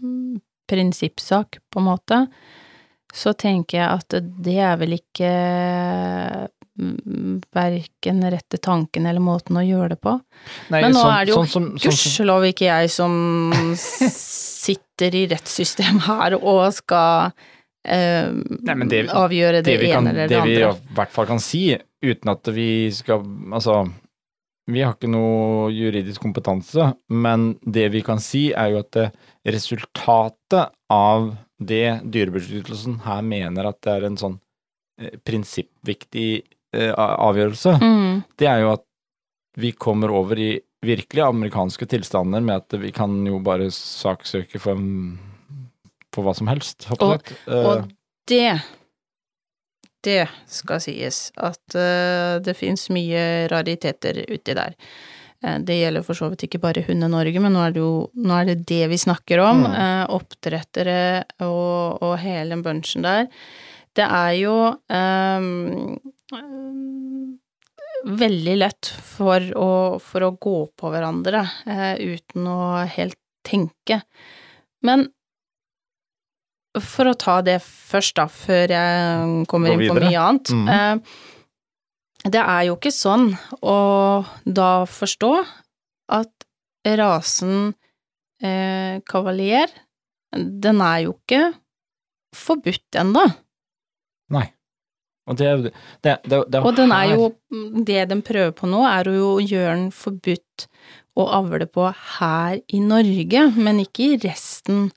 mm, 0.00 0.40
prinsippsak, 0.70 1.58
på 1.70 1.80
en 1.82 1.88
måte, 1.90 2.26
så 3.14 3.32
tenker 3.38 3.78
jeg 3.78 3.88
at 4.00 4.16
det 4.44 4.56
er 4.58 4.76
vel 4.80 4.96
ikke 4.96 5.28
mm, 6.80 7.42
verken 7.54 8.22
rette 8.32 8.58
tanken 8.58 9.06
eller 9.06 9.22
måten 9.22 9.56
å 9.60 9.62
gjøre 9.64 9.94
det 9.94 10.00
på. 10.02 10.16
Nei, 10.72 10.80
Men 10.82 10.92
nå 10.96 11.02
sånn- 11.04 11.14
er 11.20 11.24
det 11.28 11.34
jo 11.34 11.40
sånn 11.44 11.52
sånn 11.54 11.68
gudskjelov 11.84 12.46
ikke 12.50 12.66
jeg 12.70 12.90
som 12.90 13.14
sitter 14.64 15.14
i 15.20 15.26
rettssystemet 15.30 16.06
her 16.08 16.36
og 16.40 16.64
skal 16.74 17.32
eh, 17.86 18.30
Nei, 18.32 18.74
men 18.74 18.88
det- 18.90 19.08
avgjøre 19.12 19.62
det, 19.62 19.78
det 19.78 19.90
ene 19.90 19.94
kan, 19.94 20.06
eller 20.12 20.28
det 20.28 20.38
det 20.40 20.46
vi 20.48 20.56
i 20.62 20.94
hvert 20.98 21.12
fall 21.14 21.26
kan 21.30 21.42
si, 21.42 21.66
uten 22.04 22.30
at 22.34 22.50
vi 22.54 22.90
skal 22.94 23.22
Altså, 23.52 23.82
vi 24.66 24.80
har 24.80 24.94
ikke 24.96 25.10
noe 25.12 25.68
juridisk 25.70 26.22
kompetanse, 26.24 26.94
men 27.12 27.50
det 27.60 27.90
vi 27.92 28.00
kan 28.02 28.18
si, 28.18 28.46
er 28.56 28.70
jo 28.72 28.78
at 28.80 28.90
det, 28.96 29.10
resultatet 29.44 30.70
av 30.90 31.34
det 31.60 32.00
Dyrebeskyttelsen 32.10 33.00
her 33.04 33.22
mener 33.22 33.68
at 33.70 33.80
det 33.84 33.92
er 33.98 34.06
en 34.08 34.16
sånn 34.20 34.38
eh, 35.00 35.16
prinsippviktig 35.24 36.42
eh, 36.74 36.92
avgjørelse, 36.96 37.76
Mm. 37.80 38.24
det 38.38 38.46
er 38.50 38.60
jo 38.64 38.72
at 38.74 38.84
vi 39.56 39.70
kommer 39.72 40.10
over 40.10 40.38
i 40.38 40.60
virkelig 40.84 41.22
amerikanske 41.22 41.86
tilstander 41.88 42.42
med 42.42 42.56
at 42.56 42.80
vi 42.80 42.90
kan 42.92 43.24
jo 43.26 43.38
bare 43.40 43.70
saksøke 43.70 44.58
for, 44.60 44.76
for 46.12 46.24
hva 46.26 46.34
som 46.36 46.46
helst, 46.50 46.88
Og- 47.00 47.22
Eh, 47.46 47.64
Og 47.66 47.92
det 48.26 48.62
det 50.04 50.28
skal 50.46 50.80
sies 50.80 51.32
at 51.40 51.74
eh, 51.74 52.38
det 52.44 52.52
fins 52.58 52.90
mye 52.92 53.48
rariteter 53.48 54.18
uti 54.28 54.52
der. 54.54 54.74
Eh, 55.44 55.58
det 55.60 55.78
gjelder 55.78 56.04
for 56.06 56.18
så 56.18 56.30
vidt 56.32 56.46
ikke 56.46 56.62
bare 56.62 56.84
Hunde-Norge, 56.86 57.42
men 57.42 57.54
nå 57.54 57.62
er, 57.66 57.74
det 57.74 57.82
jo, 57.82 57.92
nå 58.16 58.38
er 58.38 58.50
det 58.50 58.58
det 58.70 58.82
vi 58.92 59.00
snakker 59.00 59.42
om. 59.44 59.64
Mm. 59.66 59.76
Eh, 59.82 60.02
oppdrettere 60.16 60.98
og, 61.44 62.02
og 62.04 62.16
hele 62.22 62.60
bunchen 62.64 63.04
der. 63.06 63.28
Det 63.94 64.06
er 64.06 64.32
jo 64.40 64.54
ehm, 64.90 65.98
veldig 68.04 68.56
lett 68.58 68.88
for 69.14 69.44
å, 69.54 69.68
for 70.02 70.26
å 70.26 70.32
gå 70.34 70.56
på 70.74 70.90
hverandre 70.90 71.44
eh, 71.70 71.92
uten 72.02 72.48
å 72.50 72.62
helt 72.96 73.20
tenke. 73.46 74.00
Men 74.84 75.06
for 76.82 77.06
å 77.06 77.14
ta 77.14 77.36
det 77.46 77.60
først, 77.62 78.16
da, 78.18 78.26
før 78.26 78.74
jeg 78.74 79.44
kommer 79.46 79.76
inn 79.76 79.86
på 79.86 80.00
mye 80.00 80.26
annet. 80.26 80.50
Mhm. 80.50 81.04
Det 82.24 82.40
er 82.40 82.62
jo 82.70 82.76
ikke 82.78 82.92
sånn 82.94 83.32
å 83.60 83.76
da 84.48 84.70
forstå 84.88 85.32
at 86.14 86.46
rasen 86.98 87.74
eh, 88.42 89.00
kavalier, 89.08 89.68
den 90.34 90.80
er 90.84 91.04
jo 91.04 91.14
ikke 91.18 91.42
forbudt 92.34 92.98
ennå. 93.00 93.24
Nei. 94.34 94.46
Og 95.24 95.38
det, 95.40 95.50
det, 96.04 96.18
det, 96.28 96.38
det 96.52 96.60
Og 96.60 96.74
den 96.76 96.90
er 96.92 97.14
jo 97.14 97.30
Det 97.88 98.02
den 98.10 98.20
prøver 98.20 98.50
på 98.52 98.68
nå, 98.68 98.82
er 98.84 99.08
jo 99.08 99.30
å 99.38 99.40
gjøre 99.40 99.76
den 99.78 99.86
forbudt 99.96 100.66
å 101.16 101.24
avle 101.38 101.64
på 101.70 101.86
her 102.18 102.58
i 102.74 102.80
Norge, 102.84 103.46
men 103.56 103.80
ikke 103.84 104.04
i 104.04 104.18
resten 104.24 104.90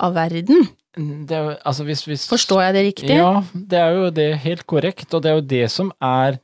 av 0.00 0.14
verden. 0.16 0.68
det 0.96 1.36
er, 1.36 1.50
jo- 1.50 1.58
altså 1.68 1.84
hvis, 1.84 2.04
hvis, 2.08 2.24
Forstår 2.30 2.62
jeg 2.68 2.76
det 2.78 2.84
riktig? 2.86 3.16
Ja, 3.18 3.42
det 3.52 3.80
er 3.82 3.96
jo 3.98 4.10
det 4.14 4.28
helt 4.44 4.64
korrekt, 4.70 5.12
og 5.12 5.22
det 5.24 5.32
er 5.32 5.40
jo 5.40 5.46
det 5.52 5.64
som 5.74 5.90
er 6.00 6.38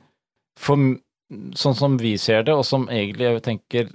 for, 0.59 0.79
Sånn 1.57 1.73
som 1.73 1.95
vi 1.97 2.11
ser 2.21 2.43
det, 2.45 2.53
og 2.53 2.61
som 2.67 2.83
egentlig 2.85 3.25
jeg 3.25 3.41
tenker 3.47 3.87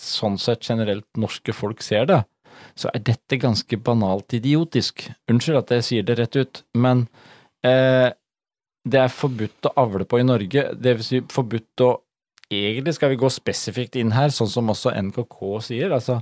sånn 0.00 0.38
sett 0.40 0.64
generelt 0.64 1.04
norske 1.20 1.52
folk 1.52 1.82
ser 1.84 2.06
det, 2.08 2.22
så 2.72 2.88
er 2.94 3.02
dette 3.04 3.36
ganske 3.40 3.76
banalt 3.84 4.32
idiotisk. 4.36 5.04
Unnskyld 5.28 5.60
at 5.60 5.74
jeg 5.76 5.86
sier 5.86 6.06
det 6.08 6.16
rett 6.16 6.38
ut, 6.40 6.62
men 6.72 7.04
eh, 7.68 8.08
det 8.88 9.02
er 9.02 9.12
forbudt 9.12 9.68
å 9.68 9.74
avle 9.84 10.06
på 10.08 10.22
i 10.22 10.24
Norge. 10.24 10.70
Det 10.72 10.96
vil 10.96 11.06
si 11.06 11.22
forbudt 11.32 11.86
å 11.86 11.96
Egentlig 12.50 12.96
skal 12.96 13.12
vi 13.12 13.18
gå 13.20 13.28
spesifikt 13.30 13.94
inn 14.00 14.08
her, 14.10 14.32
sånn 14.34 14.48
som 14.50 14.72
også 14.72 14.90
NKK 14.98 15.36
sier. 15.62 15.92
Altså, 15.94 16.16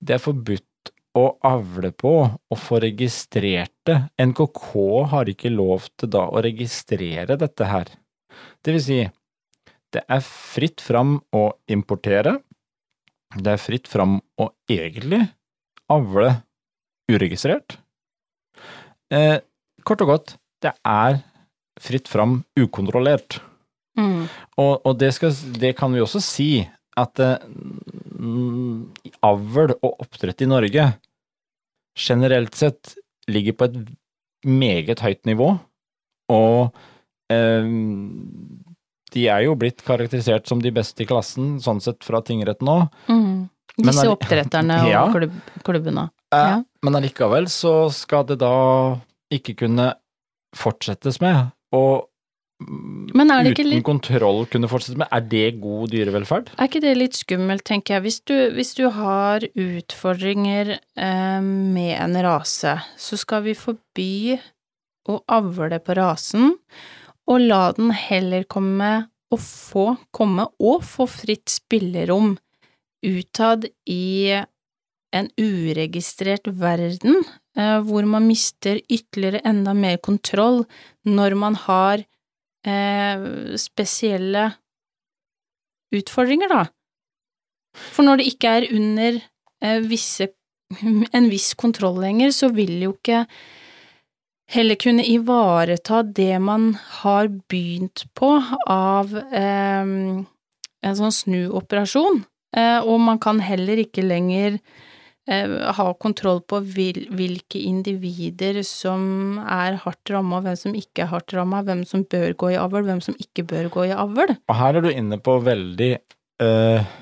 det 0.00 0.14
er 0.14 0.22
forbudt 0.24 0.88
å 1.20 1.24
avle 1.44 1.90
på 1.92 2.12
og 2.24 2.56
få 2.56 2.78
registrert 2.80 3.74
det. 3.84 3.98
NKK 4.24 4.70
har 5.12 5.28
ikke 5.28 5.52
lov 5.52 5.90
til 6.00 6.14
da 6.14 6.22
å 6.32 6.40
registrere 6.46 7.36
dette 7.36 7.68
her. 7.68 7.92
Det 8.64 8.74
vil 8.76 8.84
si, 8.84 9.00
det 9.94 10.04
er 10.06 10.22
fritt 10.24 10.82
fram 10.84 11.18
å 11.34 11.44
importere. 11.70 12.38
Det 13.36 13.54
er 13.54 13.62
fritt 13.62 13.90
fram 13.90 14.18
å 14.40 14.50
egentlig 14.70 15.22
avle 15.90 16.34
uregistrert. 17.10 17.78
Eh, 19.10 19.38
kort 19.86 20.02
og 20.04 20.12
godt, 20.12 20.34
det 20.62 20.72
er 20.86 21.22
fritt 21.80 22.10
fram 22.10 22.42
ukontrollert. 22.58 23.40
Mm. 23.98 24.28
Og, 24.60 24.74
og 24.86 24.98
det, 25.00 25.12
skal, 25.16 25.34
det 25.58 25.74
kan 25.78 25.92
vi 25.94 26.02
også 26.02 26.22
si, 26.22 26.50
at 26.98 27.22
eh, 27.22 27.42
avl 29.26 29.74
og 29.78 30.04
oppdrett 30.04 30.44
i 30.44 30.50
Norge 30.50 30.86
generelt 31.98 32.56
sett 32.58 32.94
ligger 33.30 33.56
på 33.56 33.68
et 33.68 33.78
meget 34.46 35.02
høyt 35.04 35.26
nivå, 35.28 35.52
og 36.32 36.76
de 39.14 39.24
er 39.28 39.44
jo 39.46 39.56
blitt 39.58 39.82
karakterisert 39.86 40.46
som 40.50 40.60
de 40.62 40.70
beste 40.74 41.02
i 41.04 41.08
klassen, 41.08 41.56
sånn 41.62 41.80
sett 41.82 42.04
fra 42.06 42.20
tingretten 42.26 42.68
òg. 42.70 42.88
Mm. 43.10 43.48
Disse 43.80 44.04
er- 44.04 44.12
oppdretterne 44.12 44.76
Ja. 44.90 45.04
og 45.06 45.14
klubb, 45.16 45.34
klubbene. 45.66 46.08
Eh, 46.32 46.38
Ja. 46.38 46.60
Men 46.82 46.94
allikevel 46.96 47.48
så 47.50 47.90
skal 47.92 48.24
det 48.24 48.38
da 48.40 48.98
ikke 49.32 49.56
kunne 49.64 49.94
fortsettes 50.56 51.20
med, 51.20 51.50
og 51.72 52.06
Men 52.60 53.28
det 53.28 53.52
ikke 53.54 53.62
uten 53.64 53.70
litt 53.72 53.84
kontroll 53.84 54.46
kunne 54.52 54.68
fortsettes 54.68 54.98
med. 55.00 55.08
Er 55.10 55.20
det 55.20 55.60
god 55.62 55.88
dyrevelferd? 55.94 56.50
Er 56.58 56.68
ikke 56.68 56.82
det 56.84 56.96
litt 56.98 57.14
skummelt, 57.16 57.64
tenker 57.64 57.94
jeg. 57.96 58.02
Hvis 58.04 58.18
du, 58.28 58.34
hvis 58.52 58.74
du 58.76 58.90
har 58.90 59.40
utfordringer 59.40 60.74
eh, 60.96 61.40
med 61.40 61.94
en 62.00 62.18
rase, 62.22 62.74
så 63.00 63.16
skal 63.16 63.42
vi 63.46 63.54
forby 63.56 64.38
å 65.08 65.22
avle 65.32 65.78
på 65.80 65.96
rasen, 65.96 66.52
og 67.30 67.42
la 67.46 67.64
den 67.76 67.92
heller 67.94 68.46
komme 68.50 68.92
og 69.30 69.42
få 69.42 69.84
komme 70.14 70.48
og 70.58 70.82
få 70.86 71.06
fritt 71.10 71.50
spillerom 71.52 72.34
utad 73.06 73.68
i 73.88 74.34
en 75.14 75.28
uregistrert 75.38 76.46
verden, 76.60 77.22
eh, 77.58 77.78
hvor 77.86 78.06
man 78.06 78.26
mister 78.28 78.80
ytterligere 78.90 79.42
enda 79.46 79.74
mer 79.74 79.98
kontroll 80.02 80.64
når 81.06 81.36
man 81.38 81.56
har 81.66 82.02
eh, 82.66 83.24
spesielle 83.58 84.50
utfordringer, 85.94 86.50
da. 86.50 86.66
For 87.74 88.06
når 88.06 88.20
det 88.20 88.28
ikke 88.32 88.52
er 88.58 88.68
under 88.74 89.18
eh, 89.62 89.80
visse, 89.86 90.30
en 91.16 91.30
viss 91.30 91.54
kontroll 91.58 91.98
lenger, 92.02 92.34
så 92.34 92.50
vil 92.54 92.76
jo 92.82 92.94
ikke 92.94 93.24
heller 94.50 94.78
kunne 94.80 95.04
ivareta 95.06 96.02
det 96.02 96.38
man 96.42 96.74
har 97.00 97.30
begynt 97.50 98.04
på 98.18 98.34
av 98.70 99.14
eh, 99.16 99.86
en 100.80 100.96
sånn 100.96 101.14
snuoperasjon, 101.14 102.22
eh, 102.56 102.78
og 102.80 103.00
man 103.04 103.20
kan 103.22 103.40
heller 103.44 103.82
ikke 103.82 104.04
lenger 104.04 104.58
eh, 105.30 105.54
ha 105.76 105.86
kontroll 106.02 106.42
på 106.48 106.62
vil, 106.76 107.04
hvilke 107.14 107.60
individer 107.62 108.62
som 108.66 109.38
er 109.44 109.78
hardt 109.84 110.12
ramma, 110.12 110.42
hvem 110.44 110.58
som 110.58 110.74
ikke 110.78 111.04
er 111.04 111.12
hardt 111.12 111.36
ramma, 111.36 111.62
hvem 111.66 111.84
som 111.88 112.04
bør 112.10 112.34
gå 112.40 112.54
i 112.54 112.58
avl, 112.60 112.82
hvem 112.88 113.04
som 113.04 113.18
ikke 113.20 113.46
bør 113.52 113.70
gå 113.76 113.90
i 113.90 113.94
avl. 113.94 114.34
Og 114.48 114.58
her 114.62 114.80
er 114.80 114.86
du 114.86 114.90
inne 114.92 115.20
på 115.22 115.38
veldig 115.46 115.92
eh, 116.42 116.98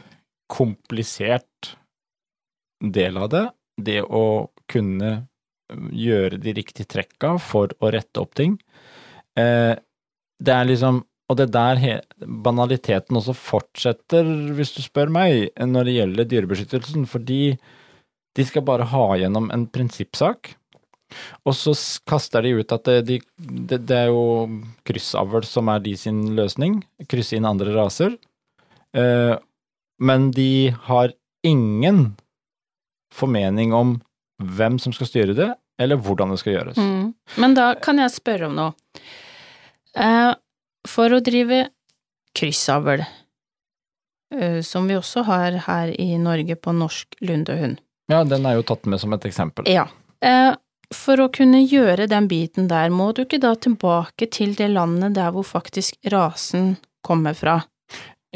komplisert 0.52 1.74
del 2.78 3.18
av 3.18 3.32
det. 3.32 3.46
Det 3.78 4.00
å 4.02 4.48
kunne 4.68 5.28
gjøre 5.68 6.40
de 6.40 6.54
riktige 6.56 6.88
trekka 6.88 7.36
for 7.42 7.72
å 7.80 7.92
rette 7.94 8.22
opp 8.22 8.34
ting. 8.38 8.56
Eh, 9.38 9.74
det 10.38 10.54
er 10.54 10.68
liksom 10.68 11.04
Og 11.28 11.36
det 11.36 11.44
er 11.44 11.52
der 11.52 11.76
he, 11.76 11.94
banaliteten 12.24 13.18
også 13.18 13.34
fortsetter, 13.36 14.24
hvis 14.56 14.70
du 14.72 14.78
spør 14.80 15.10
meg, 15.12 15.50
når 15.60 15.84
det 15.84 15.92
gjelder 15.92 16.28
dyrebeskyttelsen, 16.30 17.04
fordi 17.04 17.58
de 18.32 18.46
skal 18.48 18.64
bare 18.64 18.86
ha 18.88 19.02
gjennom 19.20 19.50
en 19.52 19.66
prinsippsak. 19.68 20.54
Og 21.44 21.52
så 21.52 21.74
kaster 22.08 22.46
de 22.46 22.54
ut 22.56 22.72
at 22.72 22.88
det, 22.88 22.96
de, 23.10 23.18
det 23.76 23.92
er 23.92 24.08
jo 24.08 24.24
kryssavl 24.88 25.44
som 25.44 25.68
er 25.68 25.84
de 25.84 25.92
sin 26.00 26.22
løsning. 26.32 26.80
Krysse 27.12 27.36
inn 27.36 27.48
andre 27.48 27.76
raser. 27.76 28.16
Eh, 28.96 29.36
men 30.00 30.30
de 30.32 30.72
har 30.88 31.12
ingen 31.44 32.14
formening 33.14 33.72
om 33.76 33.98
hvem 34.38 34.78
som 34.78 34.94
skal 34.94 35.10
styre 35.10 35.34
det, 35.36 35.48
eller 35.80 35.98
hvordan 36.02 36.32
det 36.32 36.40
skal 36.42 36.54
gjøres. 36.54 36.78
Mm. 36.78 37.14
Men 37.42 37.56
da 37.58 37.72
kan 37.82 37.98
jeg 38.02 38.14
spørre 38.14 38.48
om 38.50 38.56
noe. 38.58 39.02
Eh, 39.98 40.32
for 40.88 41.14
å 41.14 41.20
drive 41.24 41.64
kryssavl, 42.38 43.02
eh, 44.34 44.60
som 44.62 44.88
vi 44.88 44.98
også 44.98 45.24
har 45.26 45.58
her 45.66 45.92
i 46.00 46.14
Norge 46.22 46.56
på 46.56 46.74
norsk 46.76 47.18
lundehund 47.24 47.80
Ja, 48.08 48.22
den 48.24 48.46
er 48.46 48.56
jo 48.56 48.64
tatt 48.64 48.86
med 48.86 49.00
som 49.02 49.12
et 49.12 49.26
eksempel. 49.28 49.66
Ja. 49.68 49.88
Eh, 50.24 50.54
for 50.94 51.20
å 51.20 51.28
kunne 51.28 51.60
gjøre 51.60 52.06
den 52.08 52.28
biten 52.30 52.68
der, 52.70 52.88
må 52.88 53.10
du 53.12 53.26
ikke 53.26 53.40
da 53.42 53.52
tilbake 53.54 54.30
til 54.32 54.54
det 54.56 54.70
landet 54.72 55.18
der 55.18 55.34
hvor 55.34 55.44
faktisk 55.44 55.98
rasen 56.08 56.78
kommer 57.04 57.36
fra? 57.36 57.58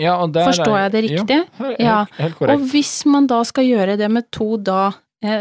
Ja, 0.01 0.17
Forstår 0.25 0.77
jeg 0.79 0.93
det 0.93 1.03
riktig? 1.05 1.39
Jo, 1.45 1.65
helt, 1.65 1.81
Ja, 1.81 1.97
helt 2.17 2.41
Og 2.41 2.65
hvis 2.73 3.05
man 3.05 3.27
da 3.29 3.43
skal 3.45 3.65
gjøre 3.69 3.97
det 4.01 4.09
med 4.11 4.31
to 4.33 4.57
da, 4.57 4.93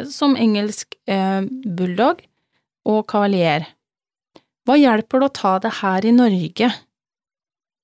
som 0.10 0.38
engelsk 0.38 0.96
eh, 1.10 1.42
bulldog 1.66 2.22
og 2.90 3.04
kavalier, 3.10 3.68
hva 4.66 4.78
hjelper 4.78 5.22
det 5.22 5.30
å 5.30 5.36
ta 5.36 5.54
det 5.62 5.76
her 5.82 6.06
i 6.06 6.14
Norge 6.14 6.70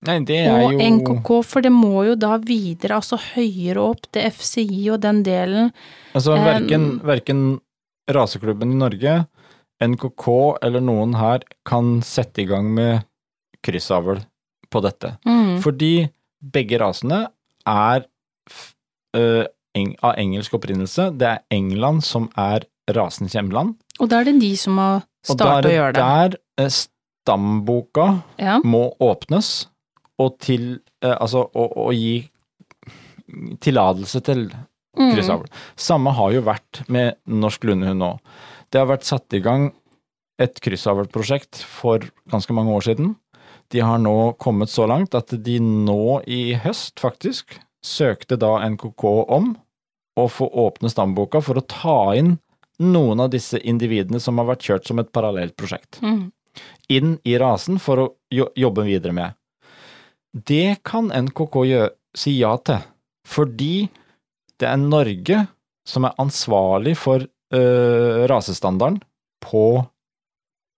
Nei, 0.06 0.20
det 0.30 0.36
er 0.46 0.52
og 0.54 0.76
jo 0.76 0.90
NKK, 0.94 1.30
for 1.50 1.66
det 1.66 1.72
må 1.74 2.04
jo 2.06 2.14
da 2.20 2.36
videre, 2.38 3.00
altså 3.00 3.18
høyere 3.18 3.82
opp 3.82 4.06
til 4.14 4.28
FCI 4.30 4.84
og 4.94 5.02
den 5.02 5.24
delen. 5.26 5.72
Altså, 6.14 6.36
verken, 6.38 6.86
verken 7.06 7.42
raseklubben 8.14 8.76
i 8.76 8.78
Norge, 8.78 9.16
NKK 9.82 10.28
eller 10.66 10.86
noen 10.86 11.18
her 11.18 11.42
kan 11.68 11.98
sette 12.06 12.46
i 12.46 12.48
gang 12.50 12.70
med 12.78 13.08
kryssavl 13.66 14.22
på 14.70 14.84
dette. 14.86 15.16
Mm. 15.26 15.58
Fordi 15.66 15.92
begge 16.54 16.78
rasene 16.82 17.24
er 17.68 18.06
øh, 19.18 19.46
eng 19.78 19.94
av 20.06 20.18
engelsk 20.20 20.58
opprinnelse. 20.58 21.12
Det 21.18 21.30
er 21.36 21.44
England 21.54 22.04
som 22.08 22.30
er 22.38 22.66
rasens 22.96 23.36
hjemland. 23.38 23.76
Og 24.02 24.10
da 24.12 24.22
er 24.22 24.30
det 24.30 24.38
de 24.42 24.52
som 24.60 24.78
må 24.80 24.88
startet 25.26 25.72
å 25.72 25.76
gjøre 25.76 25.94
det. 25.98 26.02
Og 26.02 26.08
det 26.08 26.08
er 26.08 26.32
det. 26.34 26.40
der 26.58 26.66
eh, 26.66 26.72
stamboka 26.74 28.08
Ja. 28.42 28.58
må 28.64 28.88
åpnes, 29.04 29.68
og 30.18 30.40
til 30.42 30.80
eh, 31.04 31.14
Altså 31.20 31.46
å 31.54 31.92
gi 31.94 32.26
tillatelse 33.62 34.22
til 34.26 34.50
Mm. 34.98 35.46
Samme 35.78 36.10
har 36.18 36.32
jo 36.34 36.42
vært 36.42 36.80
med 36.90 37.20
norsk 37.30 37.68
lundehund 37.70 38.02
nå. 38.02 38.16
Det 38.74 38.80
har 38.82 38.88
vært 38.90 39.06
satt 39.06 39.36
i 39.38 39.42
gang 39.46 39.68
et 40.42 40.58
kryssavlprosjekt 40.58 41.62
for 41.62 42.02
ganske 42.32 42.54
mange 42.58 42.74
år 42.74 42.82
siden. 42.90 43.16
de 43.70 43.82
har 43.84 43.98
nå 44.00 44.34
kommet 44.40 44.70
så 44.70 44.88
langt 44.88 45.14
at 45.14 45.28
de 45.44 45.60
nå 45.60 46.24
i 46.26 46.56
høst, 46.56 47.02
faktisk, 47.04 47.60
søkte 47.84 48.38
da 48.40 48.58
NKK 48.64 49.04
om 49.28 49.58
å 50.18 50.26
få 50.32 50.48
åpne 50.66 50.90
stamboka 50.92 51.42
for 51.46 51.60
å 51.62 51.66
ta 51.70 51.98
inn 52.18 52.38
noen 52.80 53.20
av 53.24 53.30
disse 53.34 53.58
individene 53.66 54.20
som 54.22 54.38
har 54.42 54.50
vært 54.52 54.66
kjørt 54.68 54.90
som 54.90 55.00
et 55.02 55.12
parallelt 55.14 55.56
prosjekt, 55.58 56.00
Mm. 56.02 56.32
inn 56.90 57.20
i 57.26 57.38
rasen 57.38 57.80
for 57.80 57.98
å 57.98 58.08
jobbe 58.56 58.84
videre 58.86 59.14
med. 59.14 59.34
Det 60.34 60.84
kan 60.84 61.10
NKK 61.10 61.92
si 62.16 62.38
ja 62.40 62.56
til, 62.58 62.82
fordi 63.26 63.90
det 64.60 64.68
er 64.70 64.78
Norge 64.78 65.48
som 65.86 66.06
er 66.06 66.14
ansvarlig 66.20 66.96
for 66.98 67.20
øh, 67.54 68.28
rasestandarden 68.28 69.02
på 69.42 69.88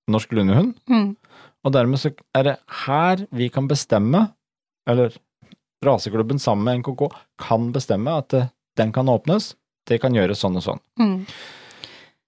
norsk 0.09 0.31
lundehund, 0.33 0.75
Mm. 0.89 1.15
og 1.65 1.71
dermed 1.73 1.99
så 1.99 2.11
er 2.35 2.43
det 2.43 2.57
her 2.85 3.27
vi 3.31 3.49
kan 3.49 3.67
bestemme, 3.67 4.33
eller 4.87 5.13
raseklubben 5.83 6.39
sammen 6.39 6.63
med 6.65 6.79
NKK 6.83 7.09
kan 7.37 7.71
bestemme 7.71 8.17
at 8.17 8.29
det, 8.29 8.49
den 8.79 8.93
kan 8.95 9.09
åpnes, 9.11 9.53
det 9.89 9.99
kan 10.03 10.15
gjøres 10.15 10.41
sånn 10.43 10.59
og 10.59 10.65
sånn. 10.65 10.81
Mm. 11.01 11.17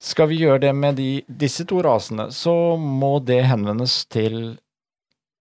Skal 0.01 0.31
vi 0.31 0.41
gjøre 0.41 0.63
det 0.65 0.73
med 0.73 0.97
de, 0.97 1.09
disse 1.27 1.65
to 1.69 1.81
rasene, 1.85 2.29
så 2.33 2.75
må 2.77 3.19
det 3.23 3.43
henvendes 3.49 4.01
til 4.11 4.57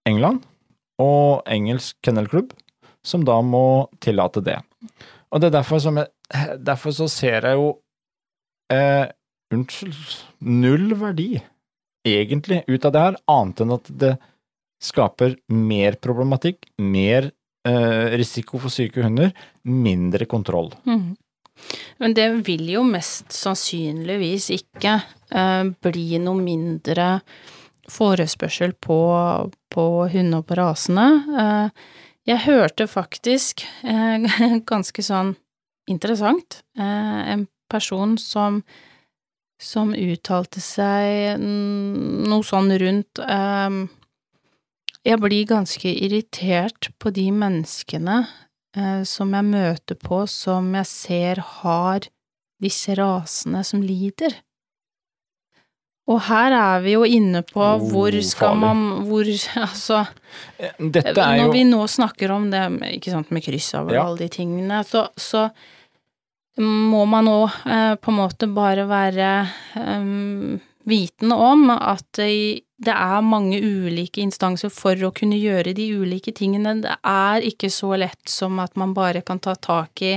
England 0.08 0.44
og 1.00 1.46
engelsk 1.48 1.96
kennelklubb, 2.04 2.52
som 3.00 3.24
da 3.24 3.38
må 3.40 3.88
tillate 4.04 4.42
det. 4.44 4.58
Og 5.32 5.40
det 5.40 5.48
er 5.50 5.60
derfor 5.60 5.82
som 5.82 6.00
jeg 6.00 6.12
Derfor 6.62 6.94
så 6.94 7.08
ser 7.10 7.42
jeg 7.42 7.58
jo 7.58 7.70
eh, 8.70 9.08
Unnskyld 9.50 9.96
null 10.46 10.92
verdi, 10.94 11.40
egentlig, 12.06 12.60
ut 12.70 12.84
av 12.86 12.92
det 12.94 13.00
her, 13.02 13.16
annet 13.26 13.62
enn 13.64 13.72
at 13.74 13.88
det 14.02 14.12
skaper 14.78 15.34
mer 15.50 15.96
problematikk, 15.98 16.68
mer 16.78 17.32
risiko 18.16 18.56
for 18.62 18.72
syke 18.72 19.02
hunder, 19.04 19.34
mindre 19.68 20.24
kontroll. 20.24 20.70
Mm. 20.88 21.10
Men 21.98 22.14
det 22.14 22.28
vil 22.46 22.68
jo 22.72 22.82
mest 22.86 23.32
sannsynligvis 23.34 24.50
ikke 24.54 24.96
eh, 24.96 25.64
bli 25.84 26.06
noe 26.22 26.40
mindre 26.40 27.10
forespørsel 27.90 28.74
på, 28.80 29.00
på 29.72 29.86
hunder 30.12 30.44
på 30.46 30.58
rasene. 30.58 31.08
Eh, 31.42 31.88
jeg 32.30 32.44
hørte 32.46 32.88
faktisk 32.90 33.64
eh, 33.84 34.28
ganske 34.70 35.04
sånn 35.04 35.34
interessant 35.90 36.62
eh, 36.78 37.34
en 37.34 37.48
person 37.70 38.16
som 38.20 38.62
som 39.60 39.90
uttalte 39.92 40.56
seg 40.64 41.36
noe 41.36 42.44
sånn 42.48 42.70
rundt 42.80 43.20
eh, 43.20 43.74
Jeg 45.06 45.20
blir 45.22 45.46
ganske 45.48 45.88
irritert 46.04 46.90
på 47.00 47.10
de 47.16 47.30
menneskene 47.32 48.18
eh, 48.76 49.02
som 49.08 49.32
jeg 49.32 49.46
møter 49.48 49.96
på, 49.96 50.22
som 50.28 50.74
jeg 50.76 50.86
ser 50.90 51.40
har 51.60 52.04
disse 52.60 52.92
rasene 52.98 53.62
som 53.64 53.80
lider. 53.80 54.34
Og 56.10 56.18
her 56.26 56.52
er 56.52 56.80
vi 56.84 56.96
jo 56.96 57.04
inne 57.06 57.40
på 57.46 57.62
Oh, 57.62 57.82
hvor 57.92 58.12
skal 58.26 58.56
farlig. 58.56 58.60
man 58.60 59.04
Hvor 59.06 59.28
Altså 59.62 60.00
Når 60.80 61.36
jo 61.38 61.50
vi 61.54 61.62
nå 61.68 61.84
snakker 61.88 62.32
om 62.34 62.48
det 62.50 62.64
ikke 62.96 63.12
sant, 63.14 63.30
med 63.30 63.44
kryss 63.46 63.68
over 63.78 63.94
Ja. 63.94 64.06
alle 64.08 64.24
de 64.24 64.28
tingene, 64.34 64.80
så, 64.84 65.06
så 65.16 65.46
må 66.60 67.04
man 67.08 67.24
nå 67.30 67.38
eh, 67.46 67.94
på 68.02 68.10
en 68.12 68.18
måte 68.18 68.48
bare 68.52 68.88
være 68.90 69.30
eh, 69.78 70.10
vitende 70.90 71.38
om 71.40 71.70
at 71.76 72.04
det, 72.18 72.64
det 72.80 72.94
er 72.96 73.20
mange 73.26 73.58
ulike 73.60 74.22
instanser 74.24 74.70
for 74.72 74.96
å 75.04 75.10
kunne 75.12 75.36
gjøre 75.36 75.74
de 75.76 75.84
ulike 76.00 76.32
tingene. 76.32 76.78
Det 76.80 76.94
er 77.04 77.44
ikke 77.50 77.68
så 77.72 77.90
lett 78.00 78.28
som 78.32 78.58
at 78.62 78.72
man 78.80 78.94
bare 78.96 79.20
kan 79.26 79.38
ta 79.38 79.52
tak 79.54 80.00
i 80.06 80.14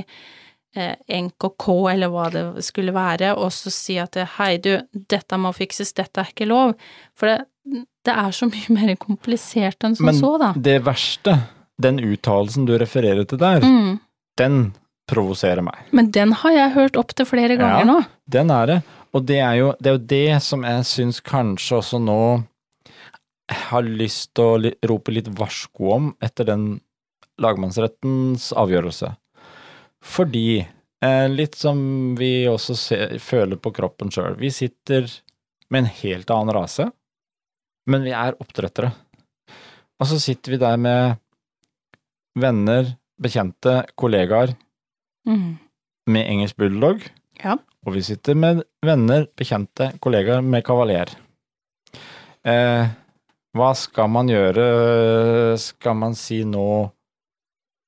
eh, 0.75 0.93
NKK 1.11 1.65
eller 1.91 2.07
hva 2.13 2.29
det 2.31 2.43
skulle 2.63 2.93
være, 2.95 3.33
og 3.35 3.51
så 3.51 3.71
si 3.73 3.97
at 3.99 4.15
hei, 4.37 4.53
du, 4.63 4.77
dette 4.93 5.37
må 5.37 5.51
fikses, 5.53 5.91
dette 5.97 6.23
er 6.23 6.31
ikke 6.31 6.47
lov. 6.47 6.71
For 7.19 7.27
det, 7.33 7.83
det 8.07 8.15
er 8.15 8.31
så 8.31 8.47
mye 8.53 8.77
mer 8.77 8.95
komplisert 9.01 9.83
enn 9.83 9.97
som 9.99 10.07
Men 10.07 10.15
så, 10.21 10.31
da. 10.41 10.53
Men 10.55 10.63
det 10.69 10.77
verste, 10.87 11.35
den 11.83 11.99
uttalelsen 11.99 12.65
du 12.69 12.77
refererer 12.79 13.27
til 13.27 13.41
der, 13.43 13.59
Mm. 13.67 13.99
den 14.39 14.57
provoserer 15.11 15.61
meg. 15.61 15.83
Men 15.91 16.09
den 16.15 16.31
har 16.39 16.51
jeg 16.55 16.71
hørt 16.77 16.95
opptil 16.97 17.27
flere 17.27 17.57
ganger 17.59 17.83
Ja. 17.83 17.91
nå. 17.91 17.99
Den 18.31 18.49
er 18.55 18.65
det. 18.71 18.79
Og 19.13 19.25
det 19.27 19.41
er 19.43 19.53
jo 19.59 19.73
det, 19.83 19.87
er 19.91 19.97
jo 19.97 20.05
det 20.15 20.41
som 20.41 20.63
jeg 20.63 20.85
syns 20.89 21.19
kanskje 21.21 21.75
også 21.83 21.99
nå 22.01 22.15
har 23.51 23.83
lyst 23.83 24.33
til 24.37 24.43
å 24.67 24.71
rope 24.87 25.11
litt 25.11 25.27
varsko 25.27 25.91
om 25.95 26.11
etter 26.23 26.47
den 26.47 26.67
lagmannsrettens 27.41 28.51
avgjørelse. 28.55 29.15
Fordi, 30.03 30.65
eh, 31.03 31.27
litt 31.29 31.55
som 31.55 32.15
vi 32.15 32.45
også 32.47 32.75
ser, 32.77 33.17
føler 33.19 33.57
på 33.57 33.73
kroppen 33.73 34.11
sjøl, 34.11 34.35
vi 34.37 34.49
sitter 34.51 35.07
med 35.69 35.83
en 35.83 35.91
helt 36.03 36.29
annen 36.31 36.53
rase, 36.55 36.91
men 37.87 38.03
vi 38.03 38.11
er 38.15 38.37
oppdrettere. 38.39 38.93
Og 39.99 40.07
så 40.07 40.19
sitter 40.19 40.51
vi 40.51 40.57
der 40.61 40.77
med 40.77 41.17
venner, 42.39 42.97
bekjente, 43.21 43.85
kollegaer 43.95 44.55
Mm. 45.25 45.57
med 46.07 46.27
engelsk 46.27 46.57
bulldog. 46.57 47.01
Ja. 47.43 47.57
Og 47.85 47.93
vi 47.93 48.01
sitter 48.01 48.35
med 48.35 48.63
venner, 48.83 49.27
bekjente, 49.37 49.97
kollegaer 49.99 50.43
med 50.43 50.63
kavaler. 50.65 51.07
Eh, 52.43 52.87
hva 53.53 53.71
skal 53.77 54.09
man 54.09 54.29
gjøre? 54.31 54.63
Skal 55.61 55.95
man 55.99 56.15
si 56.17 56.41
nå 56.47 56.65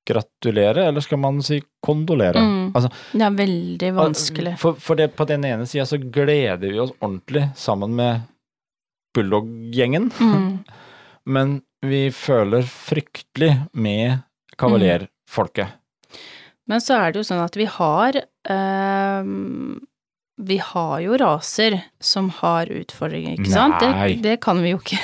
gratulere, 0.06 0.84
eller 0.86 1.02
skal 1.02 1.18
man 1.18 1.40
si 1.42 1.58
kondolere? 1.82 2.38
Mm. 2.38 2.68
Altså, 2.78 2.90
Det 3.12 3.24
er 3.26 3.34
veldig 3.40 3.88
vanskelig. 3.96 4.52
For, 4.62 4.78
for 4.78 4.94
det, 5.00 5.08
på 5.18 5.26
den 5.26 5.44
ene 5.48 5.66
sida 5.66 5.86
så 5.90 5.98
gleder 5.98 6.62
vi 6.70 6.78
oss 6.78 6.92
ordentlig 7.00 7.48
sammen 7.58 7.96
med 7.98 8.22
bulldog-gjengen, 9.16 10.10
Mm. 10.20 10.58
men 11.34 11.56
vi 11.82 12.10
føler 12.14 12.62
fryktelig 12.62 13.50
med 13.74 14.20
kavalerfolket. 14.58 15.74
Men 16.66 16.80
så 16.82 16.96
er 16.98 17.12
det 17.12 17.20
jo 17.20 17.26
sånn 17.28 17.42
at 17.44 17.56
vi 17.58 17.66
har 17.70 18.16
ehm, 18.50 19.80
Vi 20.38 20.58
har 20.60 21.00
jo 21.00 21.16
raser 21.16 21.78
som 22.00 22.28
har 22.42 22.68
utfordringer, 22.68 23.38
ikke 23.38 23.50
sant? 23.52 23.80
Nei. 23.80 24.08
Det, 24.16 24.22
det 24.22 24.34
kan 24.44 24.60
vi 24.62 24.74
jo 24.74 24.80
ikke 24.82 24.98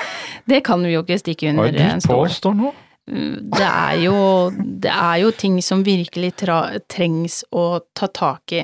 Det 0.50 0.60
kan 0.66 0.84
vi 0.86 0.92
jo 0.94 1.02
ikke 1.02 1.18
stikke 1.18 1.48
under 1.50 1.74
er 1.74 1.96
en 1.96 2.04
stol. 2.04 2.54
nå? 2.54 2.70
Det 3.06 3.66
er 3.66 3.96
jo, 4.02 4.14
det 4.54 4.90
er 4.90 5.16
jo 5.22 5.32
ting 5.34 5.58
som 5.62 5.82
virkelig 5.86 6.32
tra, 6.42 6.60
trengs 6.90 7.40
å 7.54 7.80
ta 7.94 8.06
tak 8.14 8.54
i. 8.54 8.62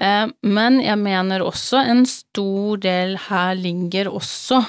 Eh, 0.00 0.26
Men 0.42 0.78
jeg 0.84 0.96
mener 1.00 1.44
også 1.44 1.80
en 1.84 2.04
stor 2.08 2.76
del 2.84 3.16
her 3.28 3.54
ligger 3.56 4.08
også 4.12 4.62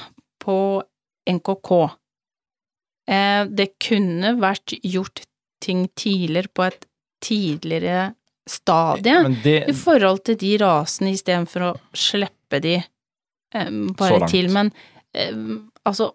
på 0.44 0.58
NKK. 1.28 1.72
Eh, 3.12 3.44
Det 3.52 3.70
kunne 3.84 4.36
vært 4.40 4.76
gjort 4.84 5.24
ting 5.64 5.88
tidligere 5.96 6.52
på 6.56 6.64
et 6.68 6.86
tidligere 7.24 8.14
stadie 8.50 9.18
Men 9.26 9.36
det, 9.44 9.58
i 9.70 9.76
forhold 9.78 10.24
til 10.28 10.40
de 10.42 10.54
rasene 10.62 11.14
istedenfor 11.16 11.68
å 11.70 11.74
slippe 11.98 12.62
de 12.64 12.78
um, 13.56 13.90
bare 13.98 14.30
til. 14.32 14.50
Men 14.54 14.72
um, 15.32 15.70
altså, 15.88 16.12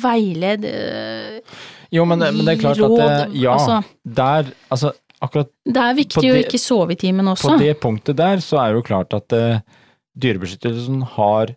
veiled 0.00 0.66
uh, 0.66 1.60
jo, 1.90 2.04
men, 2.06 2.22
men 2.22 2.44
det 2.46 2.54
er 2.54 2.60
klart 2.60 2.82
at 2.86 2.96
det, 2.96 3.40
ja, 3.42 3.56
altså, 3.56 3.80
der, 4.04 4.52
altså 4.70 4.92
akkurat 5.20 5.50
det 5.66 5.82
er 5.82 5.96
viktig 5.98 6.28
å 6.30 6.36
ikke 6.38 6.60
sove 6.60 6.94
i 6.94 7.00
timen 7.00 7.28
også. 7.32 7.50
på 7.50 7.58
det 7.60 7.74
punktet 7.82 8.18
der, 8.20 8.42
så 8.44 8.60
er 8.62 8.70
det 8.70 8.80
jo 8.80 8.86
klart 8.86 9.16
at 9.16 9.36
uh, 9.36 9.82
Dyrebeskyttelsen 10.20 11.02
har 11.16 11.54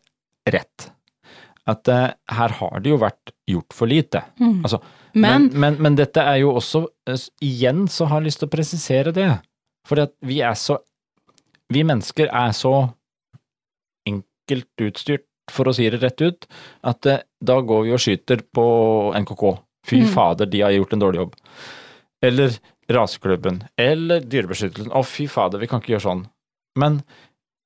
rett. 0.50 0.89
At 1.70 1.88
uh, 1.88 2.10
her 2.34 2.58
har 2.60 2.84
det 2.84 2.92
jo 2.92 3.00
vært 3.02 3.34
gjort 3.50 3.76
for 3.76 3.92
lite. 3.92 4.24
Mm. 4.42 4.63
altså, 4.66 4.82
Men, 5.13 5.48
men, 5.48 5.60
men, 5.60 5.80
men 5.86 5.98
dette 6.00 6.24
er 6.26 6.42
jo 6.42 6.56
også 6.58 6.88
Igjen 7.46 7.86
så 7.92 8.08
har 8.10 8.22
jeg 8.22 8.32
lyst 8.32 8.42
til 8.42 8.50
å 8.50 8.54
presisere 8.54 9.13
det. 9.16 9.30
Fordi 9.88 10.06
at 10.08 10.13
vi 10.22 10.41
er 10.41 10.56
så 10.60 10.80
Vi 11.74 11.82
mennesker 11.84 12.28
er 12.30 12.52
så 12.54 12.74
enkelt 14.08 14.84
utstyrt, 14.84 15.24
for 15.52 15.67
å 15.67 15.74
si 15.76 15.88
det 15.89 16.02
rett 16.04 16.22
ut, 16.24 16.46
at 16.88 17.08
eh, 17.10 17.24
da 17.43 17.56
går 17.65 17.86
vi 17.88 17.93
og 17.96 18.02
skyter 18.04 18.43
på 18.56 18.65
NKK. 19.17 19.43
Fy 19.88 20.02
Mm. 20.04 20.12
fader, 20.13 20.46
de 20.46 20.62
har 20.62 20.72
gjort 20.72 20.93
en 20.93 21.00
dårlig 21.02 21.19
jobb. 21.19 21.34
Eller 22.24 22.60
raseklubben. 22.89 23.63
Eller 23.78 24.22
Dyrebeskyttelsen. 24.22 24.91
Å, 24.96 25.02
fy 25.04 25.28
fader, 25.28 25.60
vi 25.60 25.67
kan 25.67 25.82
ikke 25.82 25.96
gjøre 25.96 26.06
sånn. 26.08 26.22
Men 26.80 27.02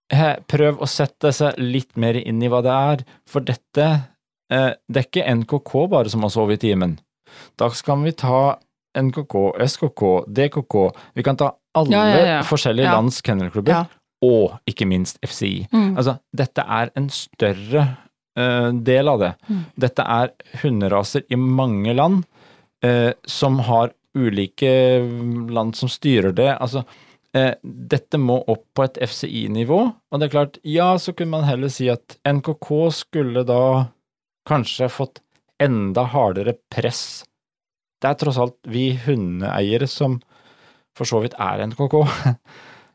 he, 0.09 0.35
prøv 0.47 0.79
å 0.81 0.87
sette 0.89 1.33
seg 1.33 1.57
litt 1.61 1.97
mer 1.97 2.15
inn 2.15 2.41
i 2.41 2.49
hva 2.49 2.63
det 2.65 2.73
er, 2.73 3.03
for 3.29 3.41
dette 3.45 3.85
eh, 4.49 4.73
Det 4.87 5.03
er 5.03 5.05
ikke 5.09 5.35
NKK 5.43 5.87
bare 5.91 6.09
som 6.09 6.21
har 6.25 6.33
sovet 6.33 6.63
i 6.63 6.69
timen. 6.71 6.97
Da 7.59 7.69
skal 7.69 8.01
vi 8.03 8.11
ta 8.17 8.57
NKK, 8.97 9.53
SKK, 9.67 10.25
DKK 10.31 10.75
Vi 11.13 11.23
kan 11.23 11.37
ta 11.37 11.51
alle 11.77 11.93
Ja, 11.93 12.25
ja, 12.25 12.41
forskjellige 12.47 12.95
lands 12.97 13.21
kennelklubber, 13.25 13.87
og 14.25 14.57
ikke 14.69 14.87
minst 14.89 15.21
FCI. 15.25 15.67
mm. 15.71 15.93
Altså, 15.97 16.17
dette 16.35 16.65
er 16.65 16.91
en 16.97 17.09
større 17.13 17.85
uh, 18.37 18.69
del 18.73 19.07
av 19.13 19.21
det. 19.21 19.33
Mm. 19.49 19.61
Dette 19.85 20.07
er 20.17 20.33
hunderaser 20.63 21.27
i 21.29 21.39
mange 21.39 21.93
land 21.97 22.23
uh, 22.85 23.13
som 23.25 23.61
har 23.69 23.93
ulike 24.17 24.71
land 25.53 25.75
som 25.77 25.89
styrer 25.89 26.33
det. 26.33 26.49
Altså, 26.57 26.83
eh, 27.37 27.53
dette 27.61 28.17
må 28.17 28.39
opp 28.49 28.65
på 28.75 28.85
et 28.87 28.99
FCI-nivå, 29.05 29.79
og 29.93 30.19
det 30.19 30.27
er 30.27 30.33
klart, 30.33 30.59
ja, 30.65 30.89
så 30.97 31.13
kunne 31.13 31.35
man 31.37 31.47
heller 31.47 31.71
si 31.73 31.89
at 31.93 32.17
NKK 32.25 32.71
skulle 32.95 33.45
da 33.47 33.87
kanskje 34.47 34.89
fått 34.89 35.21
enda 35.61 36.05
hardere 36.13 36.55
press. 36.73 37.23
Det 38.01 38.11
er 38.11 38.19
tross 38.21 38.37
alt 38.41 38.57
vi 38.69 38.91
hundeeiere 39.05 39.89
som 39.89 40.19
for 40.97 41.09
så 41.09 41.21
vidt 41.23 41.37
er 41.39 41.63
NKK. 41.69 42.01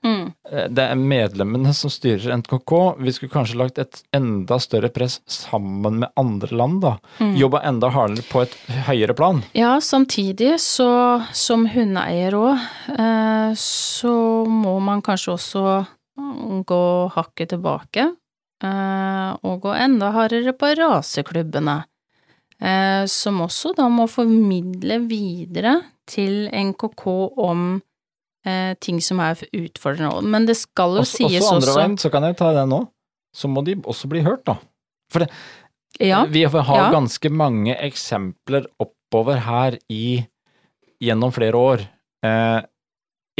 Mm. 0.02 0.32
Eh, 0.50 0.64
Det 0.66 0.82
er 0.82 0.98
medlemmene 0.98 1.70
som 1.74 1.90
styrer 1.90 2.32
NKK. 2.40 2.72
Vi 2.98 3.12
skulle 3.14 3.30
kanskje 3.30 3.58
lagt 3.60 3.78
et 3.78 4.00
enda 4.14 4.58
større 4.58 4.88
press 4.90 5.20
sammen 5.30 6.00
med 6.00 6.10
andre 6.18 6.50
land, 6.56 6.80
da. 6.82 6.96
Mm. 7.20 7.36
Jobba 7.38 7.60
enda 7.68 7.90
hardere 7.94 8.24
på 8.26 8.42
et 8.42 8.56
høyere 8.88 9.14
plan. 9.14 9.44
Ja, 9.54 9.76
samtidig 9.80 10.56
så, 10.60 11.22
som 11.32 11.68
hundeeier 11.70 12.34
òg, 12.34 12.64
eh, 12.96 13.54
så 13.62 14.16
må 14.48 14.74
man 14.82 15.04
kanskje 15.06 15.36
også 15.36 15.62
mm, 16.18 16.64
gå 16.66 16.82
hakket 17.14 17.54
tilbake, 17.54 18.08
eh, 18.64 19.30
og 19.38 19.62
gå 19.62 19.76
enda 19.86 20.10
hardere 20.18 20.52
på 20.52 20.74
raseklubbene, 20.82 21.84
som 23.10 23.40
også 23.42 23.72
da 23.74 23.88
må 23.90 24.04
formidle 24.06 25.00
videre 25.10 25.80
til 26.06 26.44
NKK 26.46 27.06
om 27.42 27.80
eh, 28.46 28.74
ting 28.80 29.00
som 29.04 29.20
er 29.24 29.40
utfordrende. 29.52 30.22
Men 30.34 30.46
det 30.48 30.58
skal 30.60 30.98
jo 30.98 31.06
Også, 31.06 31.22
sies 31.22 31.40
også 31.40 31.56
Også 31.56 31.56
andre 31.56 31.78
veien, 31.80 31.96
så 31.98 32.12
kan 32.12 32.28
jeg 32.28 32.38
ta 32.40 32.52
det 32.56 32.66
nå. 32.70 32.84
Så 33.32 33.48
må 33.48 33.64
de 33.64 33.78
også 33.88 34.10
bli 34.12 34.20
hørt, 34.26 34.44
da. 34.48 34.58
Ja, 36.00 36.24
Vi 36.28 36.44
har 36.44 36.78
ja. 36.78 36.90
ganske 36.92 37.30
mange 37.30 37.74
eksempler 37.76 38.66
oppover 38.80 39.40
her 39.44 39.76
i 39.92 40.24
gjennom 41.02 41.32
flere 41.34 41.58
år. 41.58 41.84
Eh, 42.24 42.60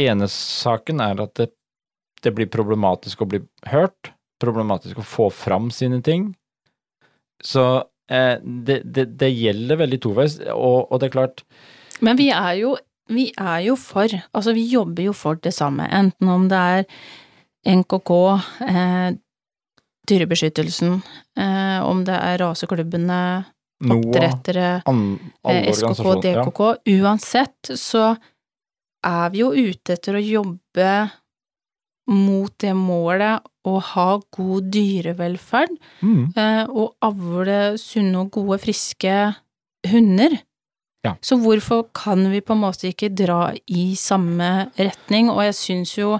enesaken 0.03 1.01
er 1.03 1.21
at 1.23 1.35
det, 1.39 1.49
det 2.23 2.33
blir 2.35 2.49
problematisk 2.51 3.23
å 3.23 3.29
bli 3.29 3.41
hørt, 3.71 4.13
problematisk 4.41 5.01
å 5.01 5.07
få 5.07 5.29
fram 5.33 5.71
sine 5.73 6.01
ting. 6.05 6.31
Så 7.43 7.65
eh, 8.09 8.37
det, 8.43 8.81
det, 8.85 9.09
det 9.19 9.31
gjelder 9.33 9.81
veldig 9.83 10.01
toveis, 10.03 10.39
og, 10.53 10.91
og 10.91 10.99
det 10.99 11.09
er 11.09 11.15
klart 11.17 11.45
Men 12.03 12.19
vi 12.19 12.29
er 12.33 12.53
jo, 12.61 12.75
vi 13.09 13.31
er 13.37 13.59
jo 13.65 13.75
for, 13.75 14.07
altså 14.33 14.53
vi 14.55 14.63
jobber 14.71 15.03
jo 15.03 15.13
for 15.13 15.35
det 15.35 15.53
samme, 15.53 15.87
enten 15.91 16.29
om 16.29 16.47
det 16.49 16.57
er 16.57 16.85
NKK, 17.65 18.11
eh, 18.67 19.11
Dyrebeskyttelsen, 20.09 20.97
eh, 21.39 21.79
om 21.83 22.03
det 22.03 22.15
er 22.15 22.37
raseklubbene, 22.41 23.45
oppdrettere, 23.83 24.81
eh, 24.85 25.71
SKK, 25.73 26.21
DKK 26.23 26.59
ja. 26.85 27.03
Uansett 27.03 27.71
så 27.79 28.17
er 29.03 29.29
vi 29.31 29.39
jo 29.39 29.51
ute 29.51 29.93
etter 29.97 30.15
å 30.15 30.23
jobbe 30.23 31.11
mot 32.07 32.51
det 32.59 32.73
målet 32.75 33.43
å 33.65 33.77
ha 33.81 34.19
god 34.35 34.69
dyrevelferd, 34.71 35.77
Mm. 36.01 36.33
eh, 36.35 36.65
og 36.69 36.95
avle 37.01 37.77
sunne 37.77 38.15
og 38.25 38.31
gode, 38.31 38.59
friske 38.59 39.35
hunder. 39.87 40.37
Ja. 41.03 41.17
Så 41.21 41.35
hvorfor 41.43 41.89
kan 41.95 42.29
vi 42.31 42.39
på 42.41 42.55
en 42.55 42.63
måte 42.63 42.87
ikke 42.87 43.11
dra 43.11 43.51
i 43.67 43.91
samme 43.99 44.69
retning, 44.77 45.29
og 45.33 45.43
jeg 45.49 45.59
syns 45.59 45.97
jo 45.97 46.15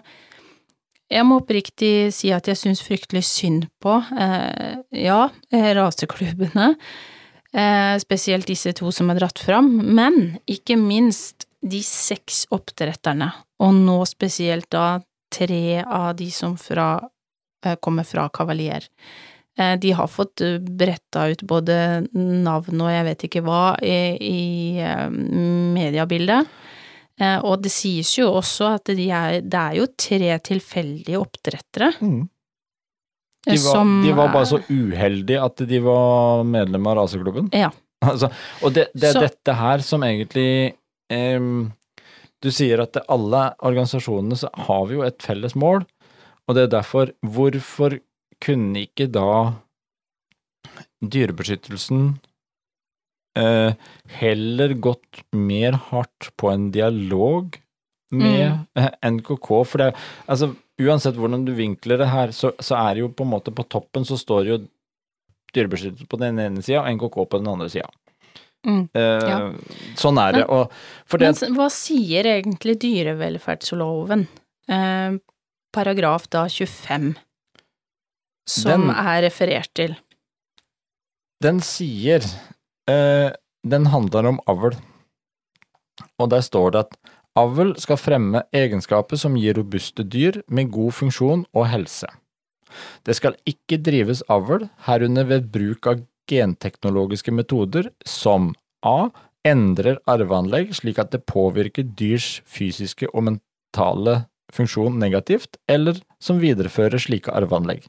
jeg 1.14 1.28
må 1.28 1.38
oppriktig 1.42 2.10
si 2.16 2.32
at 2.34 2.48
jeg 2.50 2.58
syns 2.58 2.82
fryktelig 2.82 3.22
synd 3.28 3.68
på, 3.84 4.00
eh, 4.18 4.80
ja, 4.98 5.30
eh, 5.52 5.70
raseklubbene, 5.78 6.74
eh, 7.54 7.96
spesielt 8.02 8.48
disse 8.50 8.74
to 8.74 8.90
som 8.92 9.12
er 9.12 9.20
dratt 9.20 9.38
fram, 9.38 9.70
men 9.94 10.40
ikke 10.48 10.78
minst 10.80 11.46
de 11.62 11.84
seks 11.86 12.48
oppdretterne, 12.52 13.30
og 13.62 13.76
nå 13.78 14.00
spesielt 14.10 14.70
da 14.74 15.02
tre 15.34 15.84
av 15.84 16.16
de 16.16 16.32
som 16.32 16.58
fra, 16.58 17.10
eh, 17.64 17.76
kommer 17.76 18.04
fra 18.04 18.28
Kavalier. 18.30 18.88
Eh, 19.58 19.76
De 19.80 19.92
har 19.94 20.08
fått 20.10 20.42
eh, 20.42 20.58
bretta 20.60 21.28
ut 21.30 21.44
både 21.46 22.08
navn 22.18 22.82
og 22.82 22.90
jeg 22.90 23.06
vet 23.06 23.26
ikke 23.28 23.44
hva 23.46 23.78
i, 23.86 24.80
eh, 24.82 25.10
mediebildet. 25.78 26.48
Eh, 27.22 27.40
Og 27.46 27.62
det 27.62 27.72
sies 27.72 28.16
jo 28.18 28.32
også 28.40 28.72
at 28.76 28.86
de 28.98 29.10
er, 29.14 29.42
det 29.42 29.60
er 29.60 29.76
jo 29.78 29.86
tre 29.98 30.40
tilfeldige 30.42 31.20
oppdrettere 31.22 31.92
Mm. 32.02 32.28
eh, 33.48 33.54
De, 33.54 33.60
var, 33.60 33.74
som 33.76 34.02
de 34.04 34.12
var 34.18 34.32
bare 34.34 34.46
så 34.50 34.60
uheldige 34.70 35.44
at 35.44 35.56
de 35.70 35.80
var 35.80 36.44
medlem 36.44 36.88
av 36.88 36.98
raseklubben. 37.04 37.50
Ja. 37.54 37.70
Altså, 38.04 38.28
og 38.62 38.74
det, 38.76 38.90
det 38.94 39.04
er 39.10 39.14
Så- 39.14 39.22
dette 39.22 39.54
her 39.56 39.78
som 39.80 40.02
egentlig 40.04 40.74
em, 41.10 41.72
Du 42.42 42.50
sier 42.52 42.82
at 42.84 42.92
det, 42.92 43.04
alle 43.08 43.54
organisasjonene 43.64 44.36
så 44.36 44.50
har 44.66 44.86
vi 44.90 44.96
jo 44.98 45.04
et 45.04 45.22
felles 45.24 45.54
mål, 45.56 45.86
og 46.50 46.56
det 46.56 46.64
er 46.66 46.74
derfor 46.82 47.14
Hvorfor 47.24 48.00
kunne 48.44 48.84
ikke 48.88 49.08
da 49.14 49.28
Dyrebeskyttelsen 51.04 52.20
eh, 53.38 53.74
heller 54.20 54.74
gått 54.84 55.24
mer 55.36 55.76
hardt 55.90 56.30
på 56.40 56.52
en 56.54 56.70
dialog 56.76 57.58
med 58.14 58.52
Mm. 58.54 58.68
eh, 58.78 58.90
NKK? 59.10 59.48
For 59.66 59.78
det 59.82 59.96
altså 60.28 60.52
uansett 60.80 61.16
hvordan 61.18 61.46
du 61.46 61.54
vinkler 61.58 61.98
det 61.98 62.08
her, 62.12 62.28
så, 62.32 62.52
så 62.60 62.76
er 62.78 62.94
det 62.96 63.02
jo 63.04 63.10
på 63.10 63.26
en 63.26 63.32
måte 63.34 63.54
på 63.56 63.66
toppen 63.70 64.06
så 64.06 64.18
står 64.20 64.48
jo 64.52 64.60
Dyrebeskyttelse 65.54 66.08
på 66.10 66.18
den 66.18 66.40
ene 66.42 66.64
sida 66.66 66.80
og 66.82 66.88
NKK 66.96 67.18
på 67.30 67.38
den 67.42 67.48
andre 67.52 67.68
sida. 67.70 67.90
Mm, 68.66 68.88
Eh, 68.96 69.28
ja. 69.30 69.38
Sånn 70.00 70.18
er 70.18 70.32
det. 70.34 70.46
Og 70.50 70.72
det 71.20 71.34
Men 71.44 71.58
hva 71.58 71.68
sier 71.70 72.24
egentlig 72.26 72.78
dyrevelferdsloven? 72.82 74.24
Eh, 74.70 75.18
paragraf 75.76 76.26
da 76.30 76.46
25, 76.48 77.14
som 78.48 78.88
Den- 78.88 78.96
er 78.96 79.22
referert 79.24 79.70
til. 79.74 79.96
den 81.42 81.60
sier 81.60 82.22
eh, 82.88 83.32
Den 83.66 83.86
handler 83.88 84.26
om 84.28 84.40
avl. 84.48 84.76
Og 86.20 86.30
der 86.30 86.42
står 86.42 86.72
det 86.72 86.80
at 86.80 86.98
avl 87.40 87.76
skal 87.80 87.98
fremme 87.98 88.44
egenskaper 88.54 89.16
som 89.18 89.36
gir 89.40 89.56
robuste 89.56 90.04
dyr 90.04 90.42
med 90.50 90.70
god 90.72 90.92
funksjon 90.92 91.46
og 91.54 91.68
helse. 91.72 92.08
Det 93.06 93.16
skal 93.16 93.36
ikke 93.48 93.78
drives 93.82 94.22
avl, 94.30 94.70
herunder 94.88 95.24
ved 95.30 95.52
bruk 95.54 95.88
av 95.88 96.02
genteknologiske 96.30 97.32
metoder 97.32 97.90
som 98.06 98.54
a. 98.84 99.10
endrer 99.46 99.98
arveanlegg 100.08 100.74
slik 100.76 101.00
at 101.00 101.12
det 101.12 101.26
påvirker 101.26 101.84
dyrs 101.96 102.42
fysiske 102.46 103.08
og 103.14 103.24
mentale 103.28 104.26
funksjon 104.52 104.98
negativt, 105.00 105.58
eller 105.68 106.00
som 106.20 106.40
viderefører 106.40 107.00
slike 107.00 107.32
arveanlegg. 107.32 107.86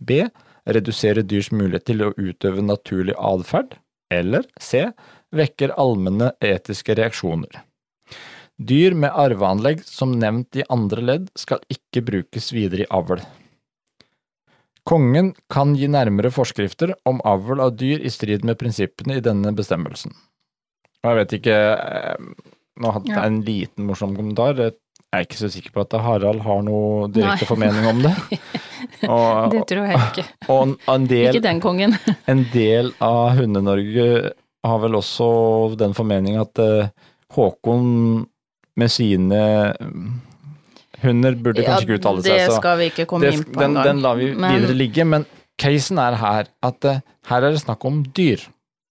B. 0.00 0.24
Reduserer 0.70 1.24
dyrs 1.24 1.50
mulighet 1.52 1.86
til 1.88 2.04
å 2.04 2.12
utøve 2.18 2.62
naturlig 2.64 3.16
atferd, 3.16 3.78
eller 4.12 4.46
c. 4.60 4.88
Vekker 5.34 5.72
allmenne 5.78 6.32
etiske 6.44 6.96
reaksjoner. 6.98 7.62
Dyr 8.60 8.92
med 8.92 9.14
arveanlegg 9.16 9.84
som 9.88 10.18
nevnt 10.20 10.58
i 10.60 10.66
andre 10.68 11.04
ledd 11.04 11.28
skal 11.38 11.62
ikke 11.72 12.02
brukes 12.04 12.50
videre 12.52 12.84
i 12.84 12.90
avl. 12.92 13.22
Kongen 14.90 15.32
kan 15.52 15.72
gi 15.78 15.88
nærmere 15.88 16.32
forskrifter 16.34 16.92
om 17.08 17.22
avl 17.28 17.62
av 17.64 17.76
dyr 17.80 18.02
i 18.04 18.12
strid 18.12 18.44
med 18.44 18.58
prinsippene 18.60 19.16
i 19.16 19.24
denne 19.24 19.52
bestemmelsen. 19.56 20.12
Og 21.00 21.08
jeg 21.08 21.18
vet 21.20 21.36
ikke 21.38 21.58
eh, 21.76 22.30
Nå 22.80 22.92
hadde 22.94 23.10
jeg 23.12 23.28
en 23.28 23.40
liten 23.44 23.84
morsom 23.84 24.14
kommentar. 24.16 24.56
Jeg 25.10 25.18
er 25.18 25.26
ikke 25.26 25.38
så 25.40 25.48
sikker 25.50 25.72
på 25.74 25.82
at 25.82 25.94
Harald 26.04 26.42
har 26.44 26.60
noe 26.62 27.08
direkte 27.10 27.42
Nei. 27.42 27.48
formening 27.48 27.86
om 27.90 28.02
det. 28.04 28.12
Og, 29.10 29.50
Det 29.50 29.62
tror 29.72 29.88
jeg 29.90 29.98
ikke. 30.04 30.24
en- 30.54 30.76
en 30.94 31.06
del, 31.10 31.30
Ikke 31.34 31.42
den 31.48 31.60
kongen. 31.64 31.96
en 32.30 32.44
del 32.52 32.92
av 33.02 33.32
Hunde-Norge 33.40 34.06
har 34.66 34.78
vel 34.84 34.94
også 35.00 35.30
den 35.80 35.96
formening 35.98 36.36
at 36.38 36.60
eh, 36.62 36.92
Håkon 37.34 38.26
med 38.78 38.90
sine 38.92 39.40
mm, 39.80 40.06
hunder 41.02 41.34
burde 41.42 41.64
kanskje 41.66 41.86
ikke 41.88 41.98
uttale 41.98 42.22
seg. 42.24 42.38
det 42.38 42.54
skal 42.60 42.78
vi 42.80 42.88
ikke 42.92 43.06
komme 43.10 43.26
det, 43.26 43.34
inn 43.38 43.44
på 43.50 43.60
den, 43.64 43.76
den 43.82 44.02
lar 44.04 44.18
vi 44.20 44.30
Men- 44.34 44.56
videre 44.60 44.76
ligge, 44.78 45.04
men 45.08 45.26
casen 45.60 45.98
er 46.02 46.16
her 46.22 46.50
at 46.70 46.86
eh, 46.86 47.02
her 47.32 47.42
er 47.48 47.50
det 47.56 47.64
snakk 47.64 47.84
om 47.88 48.02
dyr. 48.16 48.46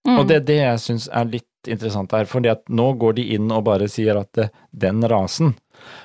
Mm. 0.08 0.18
Og 0.20 0.28
det 0.30 0.42
er 0.42 0.46
det 0.52 0.60
jeg 0.66 0.84
syns 0.84 1.08
er 1.12 1.32
litt 1.32 1.46
interessant 1.70 2.12
her, 2.16 2.28
fordi 2.28 2.50
at 2.52 2.62
nå 2.72 2.92
går 3.00 3.18
de 3.20 3.26
inn 3.36 3.50
og 3.52 3.66
bare 3.68 3.88
sier 3.92 4.20
at 4.20 4.38
eh, 4.44 4.52
den 4.72 5.00
rasen 5.12 5.56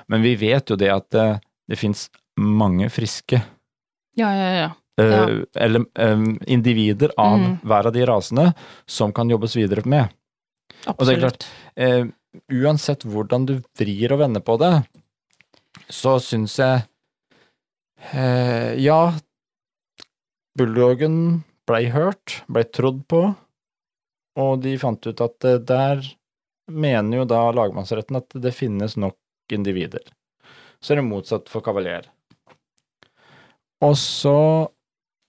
Men 0.07 0.21
vi 0.25 0.35
vet 0.39 0.69
jo 0.69 0.75
det 0.79 0.89
at 0.93 1.09
det, 1.15 1.27
det 1.69 1.77
fins 1.79 2.07
mange 2.39 2.89
friske 2.91 3.41
Ja, 4.15 4.29
ja, 4.31 4.49
ja. 4.55 4.69
ja. 4.95 5.05
Uh, 5.27 5.43
eller 5.59 5.83
um, 5.99 6.37
individer 6.47 7.11
av 7.19 7.39
Mm. 7.39 7.57
hver 7.67 7.87
av 7.89 7.93
de 7.93 8.05
rasene 8.07 8.53
som 8.87 9.11
kan 9.11 9.29
jobbes 9.29 9.55
videre 9.57 9.83
med. 9.85 10.07
Og 10.87 11.01
det 11.05 11.15
er 11.17 11.19
klart, 11.19 11.43
Absolutt. 11.43 11.47
eh, 11.75 12.05
uansett 12.63 13.03
hvordan 13.03 13.45
du 13.49 13.53
vrir 13.79 14.13
og 14.15 14.19
vender 14.19 14.39
på 14.45 14.55
det, 14.61 14.71
så 15.91 16.15
syns 16.23 16.55
jeg 16.59 16.85
uh, 18.13 18.71
Ja, 18.79 19.13
bulldoggen 20.57 21.43
blei 21.67 21.87
hørt, 21.91 22.41
blei 22.47 22.63
trodd 22.63 23.03
på, 23.11 23.21
og 24.37 24.61
de 24.63 24.75
fant 24.79 25.05
ut 25.07 25.21
at 25.23 25.47
eh, 25.47 25.57
der 25.63 26.03
mener 26.71 27.21
jo 27.21 27.25
da 27.29 27.43
lagmannsretten 27.55 28.17
at 28.19 28.35
det 28.41 28.53
finnes 28.55 28.95
nok 28.99 29.17
individer. 29.53 30.03
Så 30.81 30.93
er 30.93 31.01
det 31.01 31.07
motsatt 31.09 31.49
for 31.51 31.65
kavaler. 31.65 32.07
Og 33.85 33.97
så 33.99 34.37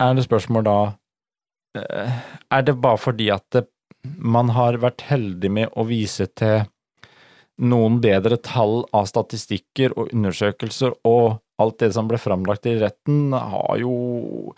er 0.02 0.14
det 0.16 0.26
spørsmål 0.26 0.64
da 0.66 0.78
eh, 1.80 2.18
Er 2.52 2.66
det 2.66 2.76
bare 2.80 3.00
fordi 3.00 3.30
at 3.34 3.44
det, 3.54 3.66
man 4.04 4.52
har 4.54 4.78
vært 4.78 5.02
heldig 5.08 5.50
med 5.50 5.72
å 5.74 5.86
vise 5.88 6.28
til 6.38 6.66
noen 7.56 8.00
bedre 8.04 8.36
tall 8.44 8.84
av 8.94 9.08
statistikker 9.08 9.94
og 9.96 10.12
undersøkelser, 10.12 10.92
og 11.08 11.40
alt 11.62 11.78
det 11.80 11.92
som 11.96 12.08
ble 12.08 12.20
framlagt 12.20 12.68
i 12.68 12.76
retten, 12.80 13.32
har 13.32 13.78
jo 13.80 14.52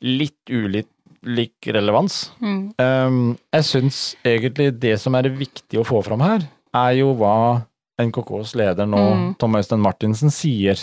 litt 0.00 0.38
ulik 0.48 1.70
relevans. 1.74 2.30
Mm. 2.38 2.62
Um, 2.78 3.20
jeg 3.50 3.66
syns 3.66 3.98
egentlig 4.22 4.70
det 4.80 4.94
som 5.02 5.18
er 5.18 5.26
det 5.26 5.34
viktige 5.40 5.82
å 5.82 5.88
få 5.88 6.04
fram 6.06 6.22
her, 6.24 6.46
er 6.70 6.94
jo 7.00 7.12
hva 7.18 7.66
NKKs 8.06 8.54
leder 8.58 8.86
nå, 8.88 9.00
Mm. 9.14 9.34
Tom 9.38 9.56
Øystein 9.58 9.80
Martinsen, 9.82 10.30
sier 10.30 10.78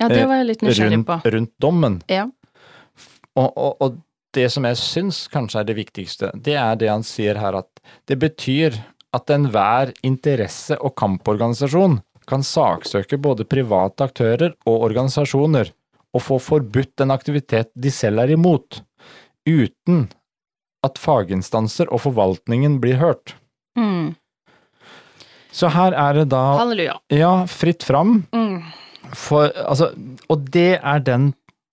Ja, 0.00 0.08
det 0.08 0.24
var 0.26 0.40
jeg 0.42 0.46
litt 0.46 0.62
nysgjerrig 0.62 0.96
rundt, 0.98 1.06
på. 1.06 1.32
rundt 1.32 1.52
dommen. 1.62 2.02
Ja. 2.10 2.24
Og, 3.36 3.52
og, 3.56 3.76
og 3.80 3.98
det 4.34 4.48
som 4.50 4.64
jeg 4.66 4.76
syns 4.80 5.28
kanskje 5.30 5.60
er 5.60 5.64
det 5.68 5.76
viktigste, 5.78 6.30
det 6.34 6.56
er 6.58 6.74
det 6.76 6.88
han 6.90 7.02
sier 7.06 7.38
her, 7.38 7.54
at 7.62 7.68
det 8.10 8.18
betyr 8.18 8.74
at 9.14 9.30
enhver 9.30 9.92
interesse- 10.02 10.78
og 10.80 10.96
kamporganisasjon 10.98 12.00
kan 12.26 12.42
saksøke 12.42 13.18
både 13.20 13.44
private 13.46 14.02
aktører 14.08 14.54
og 14.66 14.82
organisasjoner 14.88 15.70
og 16.14 16.22
få 16.22 16.38
forbudt 16.42 17.00
en 17.04 17.10
aktivitet 17.14 17.70
de 17.74 17.90
selv 17.90 18.18
er 18.24 18.32
imot, 18.34 18.82
uten 19.46 20.08
at 20.84 20.98
faginstanser 21.00 21.90
og 21.92 22.02
forvaltningen 22.04 22.80
blir 22.82 22.98
hørt. 23.00 23.34
Mm. 23.78 24.14
Så 25.54 25.70
her 25.70 25.94
er 25.94 26.16
det 26.18 26.28
da, 26.32 26.42
Halleluja. 26.58 26.96
ja, 27.14 27.34
fritt 27.50 27.86
fram, 27.86 28.22
Mm. 28.34 28.62
For, 29.14 29.50
altså, 29.68 29.90
og 30.32 30.46
det 30.50 30.80
er 30.80 31.02
den, 31.04 31.28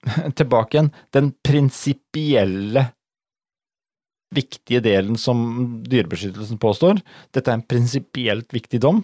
tilbake 0.38 0.76
igjen, 0.76 0.90
den 1.16 1.32
prinsipielle 1.48 2.84
viktige 4.36 4.82
delen 4.84 5.18
som 5.20 5.40
Dyrebeskyttelsen 5.88 6.60
påstår. 6.62 7.00
Dette 7.34 7.50
er 7.52 7.58
en 7.58 7.66
prinsipielt 7.66 8.54
viktig 8.54 8.82
dom. 8.84 9.02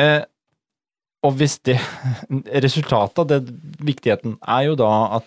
Eh, 0.00 0.20
og 1.22 1.36
hvis 1.38 1.56
det 1.66 1.78
Resultatet 2.66 3.22
av 3.22 3.30
den 3.30 3.56
viktigheten 3.86 4.36
er 4.42 4.68
jo 4.68 4.76
da 4.82 4.90
at 5.20 5.26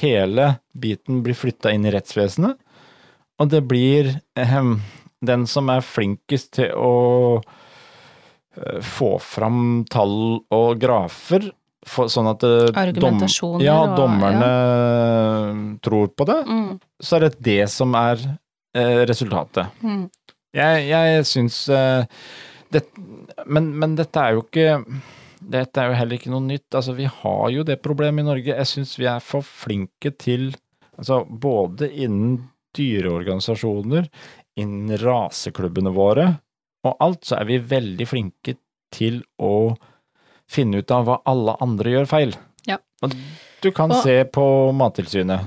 hele 0.00 0.54
biten 0.72 1.22
blir 1.24 1.36
flytta 1.36 1.72
inn 1.74 1.86
i 1.88 1.92
rettsvesenet, 1.94 2.58
og 3.38 3.52
det 3.52 3.62
blir 3.70 4.10
eh, 4.38 4.58
den 5.24 5.46
som 5.50 5.68
er 5.72 5.80
flinkest 5.82 6.52
til 6.58 6.70
å 6.78 6.92
eh, 8.56 8.80
få 8.84 9.14
fram 9.22 9.84
tall 9.90 10.40
og 10.54 10.78
grafer, 10.82 11.50
for, 11.88 12.10
sånn 12.12 12.28
at 12.28 12.42
eh, 12.44 12.92
dom, 12.98 13.20
ja, 13.62 13.78
og- 13.86 13.96
dommerne 13.96 15.78
tror 15.82 16.08
på 16.12 16.26
det, 16.28 16.44
Mm. 16.46 16.80
så 17.00 17.16
er 17.16 17.20
det 17.28 17.42
det 17.42 17.68
som 17.70 17.94
er 17.94 18.18
eh, 18.74 19.04
resultatet. 19.08 19.70
Mm. 19.82 20.10
Jeg, 20.54 20.88
jeg 20.88 21.24
syns 21.28 21.68
eh, 21.68 22.04
det, 22.70 22.82
men, 23.46 23.70
men 23.78 23.94
dette 23.96 24.16
er 24.20 24.32
jo 24.36 24.42
ikke 24.46 24.84
Dette 25.38 25.78
er 25.78 25.92
jo 25.92 25.94
heller 25.94 26.16
ikke 26.18 26.30
noe 26.32 26.42
nytt. 26.42 26.66
Altså, 26.74 26.92
vi 26.98 27.04
har 27.06 27.50
jo 27.54 27.62
det 27.62 27.76
problemet 27.80 28.24
i 28.24 28.26
Norge. 28.26 28.56
Jeg 28.58 28.66
syns 28.66 28.96
vi 28.98 29.06
er 29.06 29.20
for 29.22 29.40
flinke 29.46 30.10
til 30.18 30.48
Altså, 30.98 31.20
både 31.30 31.86
innen 31.94 32.48
dyreorganisasjoner, 32.74 34.08
innen 34.58 34.98
raseklubbene 35.00 35.92
våre, 35.94 36.26
og 36.86 36.96
alt, 37.04 37.24
så 37.26 37.38
er 37.40 37.48
vi 37.48 37.58
veldig 37.70 38.06
flinke 38.08 38.56
til 38.94 39.20
å 39.42 39.76
finne 40.48 40.80
ut 40.80 40.90
av 40.94 41.04
hva 41.08 41.18
alle 41.28 41.54
andre 41.64 41.92
gjør 41.96 42.08
feil. 42.10 42.34
Ja. 42.68 42.78
Og 43.02 43.12
du 43.62 43.70
kan 43.74 43.92
Og- 43.92 44.02
se 44.02 44.22
på 44.24 44.44
Mattilsynet. 44.74 45.46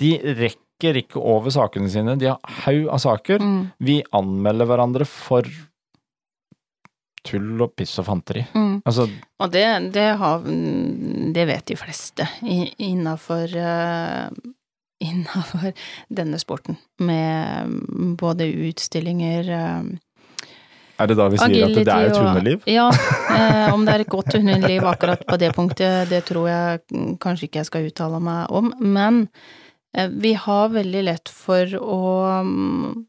De 0.00 0.10
rekker 0.18 0.98
ikke 1.00 1.16
over 1.22 1.50
sakene 1.54 1.88
sine. 1.88 2.18
De 2.18 2.26
har 2.26 2.38
haug 2.64 2.88
av 2.92 2.98
saker. 3.00 3.38
Mm. 3.40 3.72
Vi 3.80 4.02
anmelder 4.12 4.66
hverandre 4.68 5.06
for 5.08 5.42
tull 7.26 7.62
og 7.64 7.72
piss 7.76 7.96
og 7.98 8.06
fanteri. 8.06 8.44
Mm. 8.54 8.82
Altså, 8.86 9.06
Og 9.40 9.50
det, 9.52 9.64
det, 9.92 10.16
har, 10.20 10.42
det 10.42 11.46
vet 11.48 11.64
de 11.66 11.76
fleste 11.80 12.26
innafor 12.78 13.50
Innafor 15.04 15.72
denne 16.08 16.38
sporten, 16.40 16.78
med 17.04 17.74
både 18.16 18.46
utstillinger 18.70 19.50
eh, 19.52 19.88
er 20.96 21.10
det 21.10 21.16
da 21.18 21.26
vi 21.28 21.36
sier 21.36 21.66
at 21.66 21.74
det 21.76 21.92
er 21.92 22.06
et 22.08 22.16
og- 22.16 22.24
hundeliv? 22.30 22.62
Ja, 22.70 22.86
eh, 23.36 23.74
om 23.74 23.84
det 23.84 23.94
er 23.94 24.04
et 24.06 24.12
godt 24.12 24.32
hundeliv 24.32 24.86
akkurat 24.88 25.26
på 25.28 25.36
det 25.40 25.52
punktet, 25.56 26.08
det 26.08 26.22
tror 26.30 26.48
jeg 26.48 26.80
mm, 26.92 27.10
kanskje 27.20 27.50
ikke 27.50 27.60
jeg 27.60 27.68
skal 27.68 27.90
uttale 27.90 28.20
meg 28.24 28.54
om, 28.56 28.72
men 28.80 29.26
eh, 29.92 30.08
vi 30.08 30.32
har 30.40 30.72
veldig 30.72 31.04
lett 31.10 31.28
for 31.28 31.76
å 31.76 32.00
mm, 32.46 33.04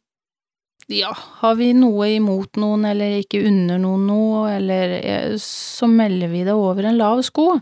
ja, 0.87 1.11
har 1.41 1.55
vi 1.59 1.73
noe 1.75 2.09
imot 2.15 2.59
noen 2.59 2.85
eller 2.87 3.17
ikke 3.21 3.41
under 3.47 3.79
noen 3.79 4.05
noe, 4.07 4.43
eller 4.55 4.97
eh, 4.99 5.33
så 5.43 5.87
melder 5.91 6.31
vi 6.31 6.43
det 6.47 6.55
over 6.55 6.87
en 6.87 6.99
lav 6.99 7.23
sko. 7.27 7.53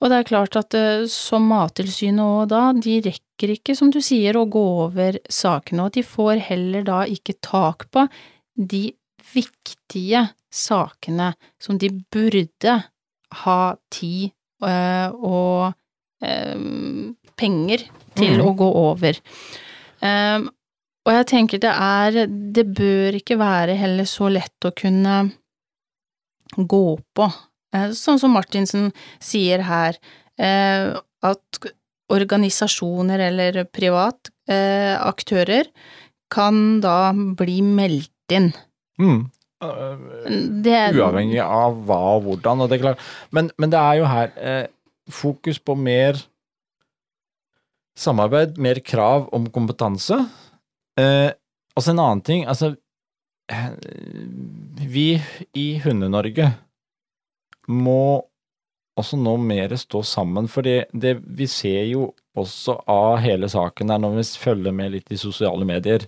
Og 0.00 0.08
det 0.08 0.16
er 0.16 0.28
klart 0.28 0.56
at 0.56 0.74
eh, 0.76 1.04
som 1.12 1.44
Mattilsynet 1.50 2.24
òg 2.24 2.50
da, 2.52 2.62
de 2.72 2.96
rekker 3.04 3.54
ikke, 3.56 3.76
som 3.76 3.92
du 3.92 4.00
sier, 4.04 4.36
å 4.36 4.48
gå 4.48 4.62
over 4.86 5.20
sakene, 5.28 5.86
og 5.86 5.96
de 5.96 6.04
får 6.06 6.40
heller 6.48 6.86
da 6.88 7.02
ikke 7.08 7.36
tak 7.44 7.88
på 7.92 8.06
de 8.56 8.86
viktige 9.34 10.24
sakene 10.50 11.34
som 11.60 11.78
de 11.78 11.92
burde 12.12 12.78
ha 13.44 13.60
tid 13.92 14.32
eh, 14.66 15.08
og 15.12 15.76
eh, 16.24 16.56
penger 17.36 17.84
til 18.16 18.40
mm. 18.40 18.46
å 18.46 18.54
gå 18.56 18.70
over. 18.86 19.20
Og 21.00 21.10
jeg 21.12 21.26
tenker 21.28 21.60
det 21.60 21.70
er 21.72 22.26
Det 22.28 22.62
bør 22.76 23.16
ikke 23.18 23.36
være 23.40 23.74
heller 23.76 24.08
så 24.08 24.30
lett 24.32 24.64
å 24.64 24.72
kunne 24.76 25.16
gå 26.56 26.84
på. 27.16 27.28
Eh, 27.74 27.90
Sånn 27.96 28.20
som 28.22 28.34
Martinsen 28.34 28.90
sier 29.22 29.62
her, 29.66 29.98
eh, 30.38 30.96
at 31.22 31.60
organisasjoner 32.10 33.22
eller 33.28 33.64
privat 33.70 34.32
eh, 34.50 34.96
aktører 34.98 35.68
kan 36.30 36.80
da 36.82 37.12
bli 37.14 37.60
meldt 37.62 38.34
inn. 38.34 38.50
Mm. 39.00 39.28
Det 40.64 40.72
er 40.72 40.96
Uavhengig 40.96 41.40
av 41.44 41.74
hva 41.84 41.98
og 42.16 42.24
hvordan, 42.24 42.62
og 42.64 42.70
det 42.70 42.78
er 42.78 42.84
klart. 42.86 43.08
Men, 43.34 43.50
men 43.60 43.72
det 43.72 43.80
er 43.80 43.98
jo 43.98 44.06
her 44.08 44.30
eh, 44.40 44.66
fokus 45.12 45.60
på 45.60 45.76
mer 45.76 46.18
samarbeid, 48.00 48.56
mer 48.62 48.80
krav 48.80 49.28
om 49.36 49.50
kompetanse. 49.52 50.16
Eh, 50.98 51.28
også 51.76 51.92
en 51.92 52.02
annen 52.02 52.24
ting, 52.26 52.46
altså 52.48 52.74
Vi 54.90 55.08
i 55.58 55.64
Hunde-Norge 55.82 56.52
må 57.70 58.22
også 59.00 59.18
nå 59.20 59.36
mer 59.40 59.74
stå 59.80 60.02
sammen, 60.06 60.48
for 60.50 60.66
det, 60.66 60.90
det 60.92 61.16
vi 61.24 61.48
ser 61.50 61.84
jo 61.88 62.10
også 62.38 62.76
av 62.90 63.18
hele 63.24 63.48
saken 63.50 63.92
her, 63.92 64.00
når 64.02 64.18
vi 64.18 64.26
følger 64.42 64.74
med 64.76 64.94
litt 64.94 65.12
i 65.12 65.18
sosiale 65.20 65.66
medier, 65.68 66.06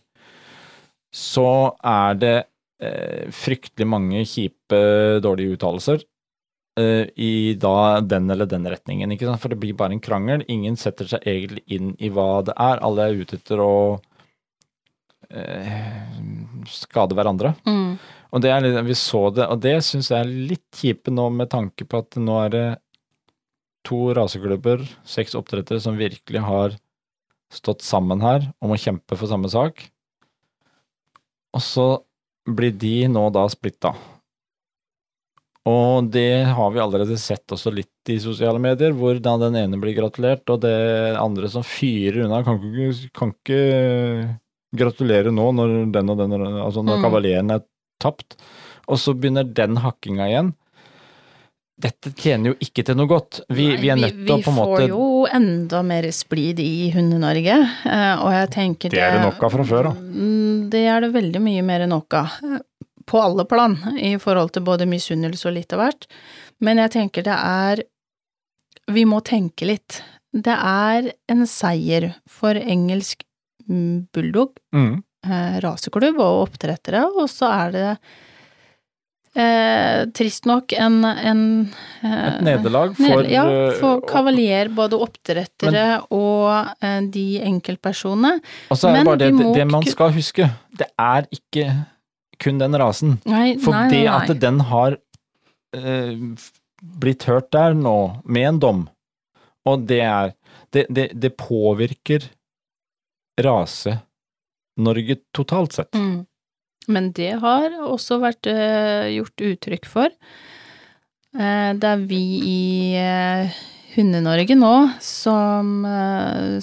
så 1.12 1.74
er 1.84 2.16
det 2.20 2.36
eh, 2.82 3.28
fryktelig 3.34 3.88
mange 3.88 4.24
kjipe, 4.28 4.80
dårlige 5.24 5.58
uttalelser 5.58 6.04
eh, 6.80 7.04
i 7.20 7.54
da 7.60 8.00
den 8.00 8.30
eller 8.32 8.48
den 8.48 8.68
retningen, 8.70 9.12
ikke 9.12 9.28
sant? 9.28 9.42
For 9.42 9.52
det 9.52 9.60
blir 9.60 9.76
bare 9.78 9.96
en 9.96 10.04
krangel. 10.04 10.46
Ingen 10.52 10.78
setter 10.80 11.10
seg 11.10 11.26
egentlig 11.28 11.66
inn 11.72 11.92
i 12.00 12.10
hva 12.12 12.40
det 12.46 12.56
er. 12.56 12.80
Alle 12.80 13.08
er 13.08 13.20
ute 13.20 13.36
etter 13.40 13.60
å 13.60 13.74
eh, 15.28 15.78
skade 16.72 17.18
hverandre. 17.18 17.54
mm, 17.68 17.92
Og 18.32 18.40
det 18.40 18.52
er 18.52 18.64
litt, 18.64 18.78
vi 18.88 18.96
så 18.96 19.26
det, 19.34 19.44
og 19.52 19.60
det 19.60 19.74
syns 19.84 20.08
jeg 20.10 20.24
er 20.24 20.30
litt 20.52 20.64
kjipe 20.78 21.12
nå 21.12 21.28
med 21.34 21.50
tanke 21.52 21.84
på 21.84 22.00
at 22.00 22.16
nå 22.16 22.38
er 22.46 22.54
det 22.54 22.66
to 23.84 24.12
raseklubber, 24.16 24.84
seks 25.04 25.34
oppdrettere, 25.36 25.82
som 25.82 25.98
virkelig 25.98 26.40
har 26.46 26.78
stått 27.52 27.82
sammen 27.84 28.22
her 28.24 28.46
om 28.64 28.72
å 28.72 28.80
kjempe 28.80 29.18
for 29.18 29.28
samme 29.28 29.50
sak. 29.52 29.84
Og 31.52 31.60
så 31.60 31.86
blir 32.48 32.72
de 32.72 33.08
nå 33.12 33.26
da 33.34 33.44
splitta. 33.52 33.92
Og 35.68 36.08
det 36.10 36.46
har 36.56 36.70
vi 36.74 36.80
allerede 36.82 37.18
sett 37.20 37.52
også 37.54 37.70
litt 37.74 38.10
i 38.10 38.16
sosiale 38.22 38.58
medier, 38.62 38.94
hvor 38.98 39.20
da 39.22 39.36
den 39.38 39.58
ene 39.60 39.78
blir 39.78 39.94
gratulert, 39.94 40.42
og 40.50 40.62
det 40.64 40.72
andre 41.20 41.50
som 41.52 41.62
fyrer 41.66 42.24
unna, 42.24 42.40
kan 42.46 42.58
ikke, 42.58 43.10
kan 43.14 43.34
ikke 43.36 43.60
gratulere 44.74 45.30
nå 45.34 45.50
når 45.54 45.76
den 45.94 46.10
og 46.10 46.18
den, 46.18 46.34
altså 46.64 46.82
når 46.82 46.98
Mm. 46.98 47.04
kavalieren 47.04 47.54
er 47.54 47.62
tapt. 48.00 48.36
Og 48.88 48.98
så 48.98 49.14
begynner 49.14 49.44
den 49.44 49.76
hakkinga 49.82 50.28
igjen. 50.30 50.52
dette 51.82 52.12
tjener 52.14 52.52
jo 52.52 52.56
ikke 52.62 52.84
til 52.86 52.94
noe 52.94 53.08
godt. 53.10 53.40
Vi, 53.50 53.64
Nei, 53.72 53.78
vi 53.82 53.88
er 53.90 53.96
nødt 53.98 54.18
til 54.26 54.34
å 54.36 54.42
på 54.44 54.50
en 54.52 54.54
måte 54.54 54.82
Vi 54.84 54.90
får 54.90 54.92
jo 54.92 55.06
enda 55.34 55.80
mer 55.82 56.06
splid 56.14 56.60
i 56.62 56.90
Hunde-Norge, 56.94 57.56
eh, 57.90 58.12
og 58.22 58.30
jeg 58.36 58.50
tenker 58.54 58.90
Det 58.92 58.98
Det 59.00 59.02
er 59.02 59.16
det 59.16 59.22
nok 59.24 59.42
av 59.42 59.50
fra 59.56 59.64
før, 59.66 59.88
da. 59.88 59.92
Mm, 59.98 60.70
Det 60.70 60.84
er 60.86 61.00
det 61.00 61.10
veldig 61.16 61.40
mye 61.42 61.62
mer 61.66 61.80
enn 61.86 61.90
nok 61.90 62.14
av. 62.14 62.36
På 63.06 63.18
alle 63.18 63.44
plan, 63.50 63.74
i 63.98 64.14
forhold 64.22 64.52
til 64.54 64.62
både 64.62 64.86
misunnelse 64.86 65.48
og 65.50 65.56
litt 65.56 65.72
av 65.74 65.80
hvert. 65.82 66.06
Men 66.60 66.78
jeg 66.78 66.90
tenker 66.94 67.22
det 67.26 67.34
er 67.34 67.82
Vi 68.90 69.04
må 69.04 69.18
tenke 69.22 69.66
litt. 69.66 70.02
Det 70.32 70.54
er 70.54 71.12
en 71.28 71.46
seier 71.46 72.14
for 72.28 72.54
engelsk 72.54 73.22
mm, 73.68 74.08
bulldog, 74.14 74.54
mm, 74.74 75.02
raseklubb 75.62 76.18
og 76.20 76.48
oppdrettere, 76.48 77.04
og 77.14 77.28
så 77.30 77.46
er 77.52 77.72
det 77.76 77.88
eh, 79.38 80.02
trist 80.16 80.46
nok 80.50 80.72
en, 80.76 80.98
en 81.06 81.44
eh, 82.02 82.16
Et 82.34 82.40
nederlag 82.48 82.94
for 82.98 83.22
Ned- 83.22 83.30
Ja, 83.32 83.44
eh, 83.48 83.76
for 83.80 84.02
kavalier, 84.08 84.68
både 84.74 84.98
oppdrettere 84.98 85.86
og 86.10 86.50
eh, 86.82 87.00
de 87.14 87.26
enkeltpersonene. 87.40 88.40
Og 88.70 88.76
så 88.80 88.90
er 88.90 88.92
det 88.92 88.98
Men 88.98 89.10
bare 89.12 89.22
det, 89.22 89.30
må 89.38 89.54
det 89.54 89.68
man 89.70 89.86
skal 89.88 90.12
huske, 90.16 90.50
det 90.78 90.90
er 90.98 91.28
ikke 91.30 91.68
kun 92.42 92.58
den 92.58 92.74
rasen. 92.74 93.18
Nei, 93.30 93.54
For 93.62 93.70
nei, 93.76 93.86
det 93.92 94.02
nei, 94.08 94.18
at 94.18 94.40
den 94.42 94.60
har 94.72 94.98
eh, 95.76 96.16
blitt 96.82 97.28
hørt 97.30 97.52
der 97.54 97.74
nå, 97.78 97.96
med 98.26 98.48
en 98.48 98.58
dom, 98.58 98.84
og 99.64 99.86
det 99.86 100.00
er 100.02 100.32
Det, 100.72 100.86
det, 100.88 101.10
det 101.20 101.36
påvirker 101.36 102.24
rase-Norge 104.76 105.16
totalt 105.32 105.72
sett. 105.72 105.94
Mm. 105.94 106.26
Men 106.88 107.12
det 107.12 107.40
har 107.40 107.70
også 107.86 108.18
vært 108.20 108.46
uh, 108.46 109.08
gjort 109.12 109.40
uttrykk 109.40 109.86
for. 109.86 110.08
Uh, 111.34 111.72
det 111.74 111.84
er 111.84 112.06
vi 112.08 112.40
i 112.42 112.96
uh, 112.98 113.48
Hunde-Norge 113.94 114.56
nå 114.56 114.88
som, 115.00 115.84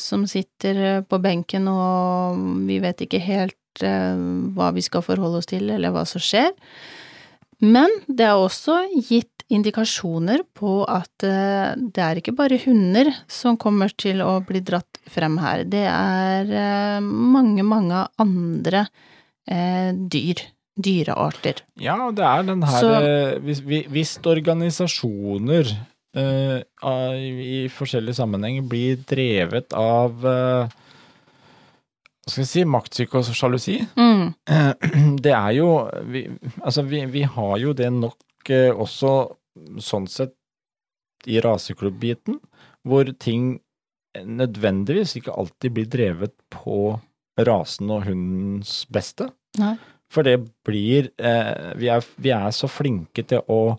som 0.01 0.23
sitter 0.25 1.03
på 1.05 1.19
benken 1.21 1.67
og 1.69 2.39
vi 2.65 2.79
vet 2.81 3.03
ikke 3.05 3.19
helt 3.21 3.55
hva 3.79 4.71
vi 4.73 4.81
skal 4.81 5.03
forholde 5.05 5.37
oss 5.37 5.45
til, 5.45 5.69
eller 5.69 5.93
hva 5.93 6.01
som 6.09 6.19
skjer. 6.19 6.49
Men 7.61 7.93
det 8.07 8.25
er 8.25 8.33
også 8.33 8.79
gitt 8.97 9.45
indikasjoner 9.53 10.41
på 10.57 10.81
at 10.89 11.13
det 11.21 12.01
er 12.01 12.17
ikke 12.17 12.33
bare 12.33 12.57
hunder 12.65 13.13
som 13.29 13.61
kommer 13.61 13.93
til 13.93 14.25
å 14.25 14.39
bli 14.41 14.65
dratt 14.65 14.98
frem 15.11 15.37
her. 15.41 15.63
Det 15.69 15.85
er 15.89 16.49
eh, 16.63 16.99
mange, 17.03 17.63
mange 17.67 18.05
andre 18.21 18.85
eh, 19.49 19.91
dyr. 19.93 20.45
Dyrearter. 20.79 21.57
Ja, 21.83 21.97
det 22.15 22.23
er 22.23 22.43
den 22.47 22.61
her 22.63 22.79
Så- 22.79 22.91
eh, 23.03 23.39
hvis, 23.43 23.59
hvis 23.91 24.13
organisasjoner 24.23 25.67
eh, 26.15 26.61
i 27.27 27.57
forskjellige 27.73 28.15
sammenhenger 28.21 28.63
blir 28.71 29.01
drevet 29.09 29.73
av 29.75 30.23
eh, 30.23 30.69
hva 32.23 32.31
skal 32.31 32.43
vi 32.43 32.47
si, 32.47 32.63
maktsyke 32.69 33.19
og 33.19 33.25
sjalusi, 33.35 33.75
Mm. 33.97 34.33
det 35.25 35.33
er 35.33 35.51
jo 35.57 35.69
vi, 36.13 36.27
Altså, 36.61 36.83
vi, 36.87 37.03
vi 37.11 37.23
har 37.25 37.57
jo 37.57 37.73
det 37.73 37.91
nok 37.91 38.15
også 38.49 39.11
sånn 39.83 40.07
sett 40.09 40.31
i 41.27 41.41
raseklubb-biten, 41.43 42.37
hvor 42.87 43.09
ting 43.19 43.59
nødvendigvis 44.25 45.15
ikke 45.19 45.35
alltid 45.37 45.75
blir 45.75 45.89
drevet 45.91 46.33
på 46.53 46.99
rasen 47.39 47.91
og 47.93 48.07
hundens 48.09 48.83
beste. 48.91 49.29
Nei. 49.59 49.75
For 50.09 50.25
det 50.25 50.39
blir 50.65 51.11
eh, 51.21 51.73
vi, 51.77 51.89
er, 51.93 52.05
vi 52.17 52.31
er 52.33 52.49
så 52.55 52.67
flinke 52.71 53.23
til 53.29 53.43
å 53.47 53.77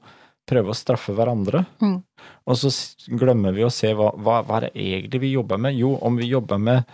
prøve 0.50 0.72
å 0.72 0.76
straffe 0.78 1.12
hverandre, 1.14 1.64
Mm. 1.82 2.00
og 2.46 2.56
så 2.58 2.70
glemmer 3.18 3.52
vi 3.54 3.62
å 3.66 3.70
se 3.70 3.92
hva, 3.94 4.08
hva, 4.18 4.40
hva 4.42 4.56
er 4.60 4.68
det 4.68 4.70
egentlig 4.82 5.20
vi 5.22 5.32
jobber 5.36 5.58
med. 5.62 5.76
Jo, 5.78 5.92
om 6.02 6.16
vi 6.18 6.26
jobber 6.30 6.58
med 6.58 6.88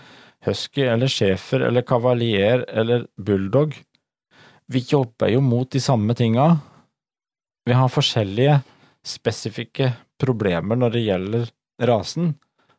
husky 0.45 0.85
eller 0.85 1.09
schæfer 1.09 1.65
eller 1.69 1.83
kavalier 1.89 2.65
eller 2.69 3.07
bulldog, 3.17 3.73
vi 4.69 4.83
jobber 4.91 5.31
jo 5.33 5.41
mot 5.41 5.71
de 5.73 5.81
samme 5.81 6.15
tinga. 6.19 6.51
Vi 7.67 7.73
har 7.77 7.89
forskjellige 7.93 8.59
spesifikke 9.07 9.93
problemer 10.21 10.77
når 10.77 10.93
det 10.97 11.05
gjelder 11.07 11.49
rasen, 11.89 12.35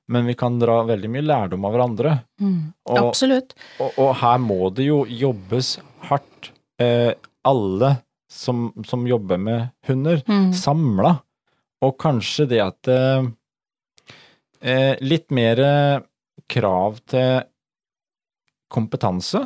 men 0.10 0.26
vi 0.30 0.36
kan 0.40 0.58
dra 0.60 0.80
veldig 0.88 1.10
mye 1.12 1.26
lærdom 1.26 1.66
av 1.68 1.74
hverandre. 1.76 2.12
Mm. 2.42 2.74
Og- 2.90 3.00
Absolutt. 3.02 3.54
Og, 3.84 3.92
og 4.00 4.14
her 4.22 4.38
må 4.40 4.74
det 4.74 4.86
jo 4.88 5.02
jobbes 5.06 5.78
hardt. 6.08 6.52
Eh, 6.80 7.14
alle 7.48 7.90
som, 8.30 8.70
som 8.86 9.06
jobber 9.08 9.38
med 9.40 9.70
hunder, 9.88 10.22
Mm. 10.28 10.52
samla. 10.54 11.16
Og 11.82 11.98
kanskje 12.02 12.48
det 12.50 12.60
at 12.64 12.88
eh, 12.88 13.28
eh, 14.62 14.96
Litt 15.02 15.30
mer 15.32 16.04
krav 16.50 17.00
til 17.06 17.44
kompetanse. 18.72 19.46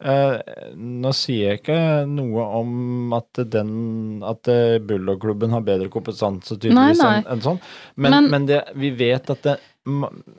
Eh, 0.00 0.36
nå 0.80 1.10
sier 1.12 1.50
jeg 1.50 1.58
ikke 1.60 2.06
noe 2.08 2.44
om 2.60 3.12
at 3.12 3.40
den 3.52 4.22
at 4.24 4.48
eh, 4.48 4.78
Bulldog-klubben 4.80 5.52
har 5.52 5.60
bedre 5.66 5.90
kompetanse 5.92 6.56
tydeligvis 6.56 7.02
enn 7.04 7.26
en 7.34 7.42
sånn, 7.44 7.58
men, 7.96 8.10
Men- 8.16 8.30
men 8.30 8.46
det, 8.48 8.62
vi 8.80 8.90
vet 8.96 9.28
at 9.30 9.42
det 9.42 9.58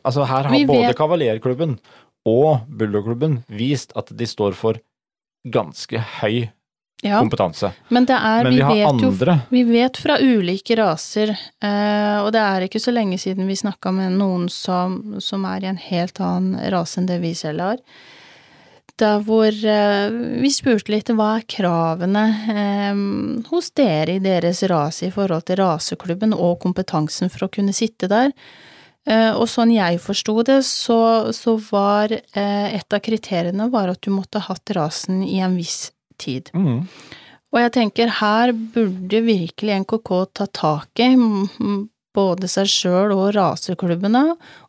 Altså, 0.06 0.24
her 0.26 0.44
har 0.50 0.66
både 0.70 0.88
vet- 0.88 0.96
Kavalierklubben 0.98 1.78
og 2.30 2.66
Bulldog-klubben 2.70 3.44
vist 3.50 3.92
at 3.98 4.10
de 4.16 4.26
står 4.30 4.54
for 4.54 4.78
ganske 5.50 5.98
høy 6.22 6.50
Ja, 7.04 7.20
kompetanse. 7.20 7.72
men 7.90 8.06
det 8.06 8.16
er 8.18 8.44
Men 8.44 8.52
vi, 8.54 8.58
vi 8.58 8.62
har 8.62 8.76
vet 8.76 9.02
jo 9.02 9.08
andre 9.10 9.36
Vi 9.50 9.64
vet 9.64 9.98
fra 9.98 10.18
ulike 10.22 10.76
raser, 10.78 11.30
eh, 11.62 12.18
og 12.22 12.32
det 12.34 12.42
er 12.42 12.62
ikke 12.68 12.80
så 12.82 12.94
lenge 12.94 13.18
siden 13.20 13.48
vi 13.50 13.56
snakka 13.58 13.92
med 13.94 14.12
noen 14.18 14.48
som, 14.50 15.20
som 15.20 15.46
er 15.46 15.64
i 15.66 15.70
en 15.72 15.78
helt 15.78 16.20
annen 16.22 16.72
rase 16.72 16.98
enn 17.02 17.08
det 17.10 17.20
vi 17.22 17.34
selv 17.34 17.60
har. 17.62 17.78
Hvor 19.00 19.48
eh, 19.50 20.10
vi 20.42 20.52
spurte 20.54 20.92
litt 20.94 21.10
hva 21.16 21.38
er 21.40 21.46
kravene 21.50 22.26
eh, 22.54 23.00
hos 23.50 23.72
dere 23.78 24.18
i 24.18 24.24
deres 24.24 24.64
rase 24.70 25.08
i 25.08 25.14
forhold 25.14 25.48
til 25.48 25.62
raseklubben 25.62 26.36
og 26.36 26.60
kompetansen 26.66 27.32
for 27.32 27.48
å 27.48 27.54
kunne 27.54 27.74
sitte 27.74 28.10
der. 28.12 28.36
Eh, 29.10 29.32
og 29.34 29.48
sånn 29.50 29.72
jeg 29.74 29.98
forsto 30.02 30.36
det, 30.46 30.60
så, 30.68 31.32
så 31.34 31.56
var 31.72 32.14
eh, 32.14 32.68
et 32.76 32.94
av 32.94 33.02
kriteriene 33.02 33.70
var 33.74 33.90
at 33.90 34.02
du 34.06 34.12
måtte 34.14 34.44
ha 34.44 34.54
hatt 34.54 34.76
rasen 34.78 35.24
i 35.26 35.40
en 35.42 35.58
viss 35.58 35.90
tid. 36.22 36.52
mm, 36.54 36.84
Og 37.52 37.60
jeg 37.64 37.74
tenker 37.80 38.14
her 38.20 38.54
burde 38.54 39.24
virkelig 39.26 39.80
NKK 39.86 40.12
ta 40.38 40.46
tak 40.46 41.02
i 41.02 41.10
både 42.14 42.50
seg 42.52 42.70
sjøl 42.70 43.16
og 43.16 43.32
raseklubbene, 43.38 44.24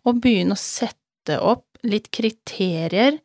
og 0.07 0.23
begynne 0.23 0.57
å 0.57 0.63
sette 0.63 1.37
opp 1.43 1.67
litt 1.83 2.09
kriterier 2.15 3.19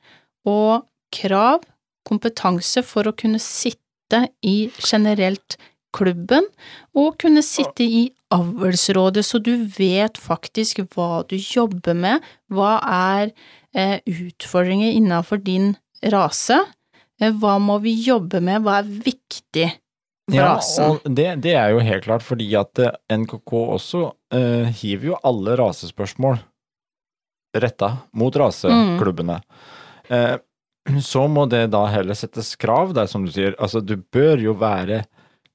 og 0.48 0.86
krav, 1.14 1.66
kompetanse, 2.08 2.84
for 2.86 3.10
å 3.10 3.16
kunne 3.18 3.40
sitte 3.44 4.28
i 4.46 4.70
generelt 4.80 5.58
klubben, 5.96 6.46
og 6.96 7.18
kunne 7.22 7.44
sitte 7.46 7.84
i 7.84 8.06
avlsrådet, 8.34 9.24
så 9.26 9.40
du 9.40 9.54
vet 9.78 10.20
faktisk 10.20 10.84
hva 10.96 11.24
du 11.28 11.38
jobber 11.40 11.96
med, 11.98 12.24
hva 12.52 12.78
er 12.84 13.32
eh, 13.74 14.00
utfordringer 14.04 14.98
innenfor 14.98 15.42
din 15.44 15.74
rase, 16.12 16.60
eh, 17.22 17.32
hva 17.32 17.58
må 17.64 17.80
vi 17.84 17.96
jobbe 18.08 18.44
med, 18.44 18.64
hva 18.66 18.82
er 18.82 18.90
viktig 19.08 19.70
Ja, 20.34 20.58
og 20.84 21.06
det, 21.08 21.30
det 21.46 21.54
er 21.56 21.72
jo 21.72 21.84
helt 21.88 22.04
klart 22.04 22.26
fordi 22.28 22.50
at 22.60 22.84
eh, 22.84 22.96
NKK 23.16 23.54
også 23.64 24.04
eh, 24.36 24.68
hiver 24.76 25.14
jo 25.14 25.20
alle 25.24 25.56
rasespørsmål 25.60 26.42
retta 27.58 27.94
mot 28.20 28.36
raseklubbene. 28.36 29.40
Eh, 29.40 29.77
så 31.04 31.26
må 31.28 31.46
det 31.52 31.66
da 31.74 31.86
heller 31.92 32.16
settes 32.16 32.54
krav, 32.60 32.94
det 32.96 33.04
er 33.06 33.10
som 33.12 33.26
du 33.28 33.32
sier, 33.34 33.56
altså 33.60 33.82
du 33.84 33.98
bør 33.98 34.40
jo 34.40 34.54
være 34.58 35.02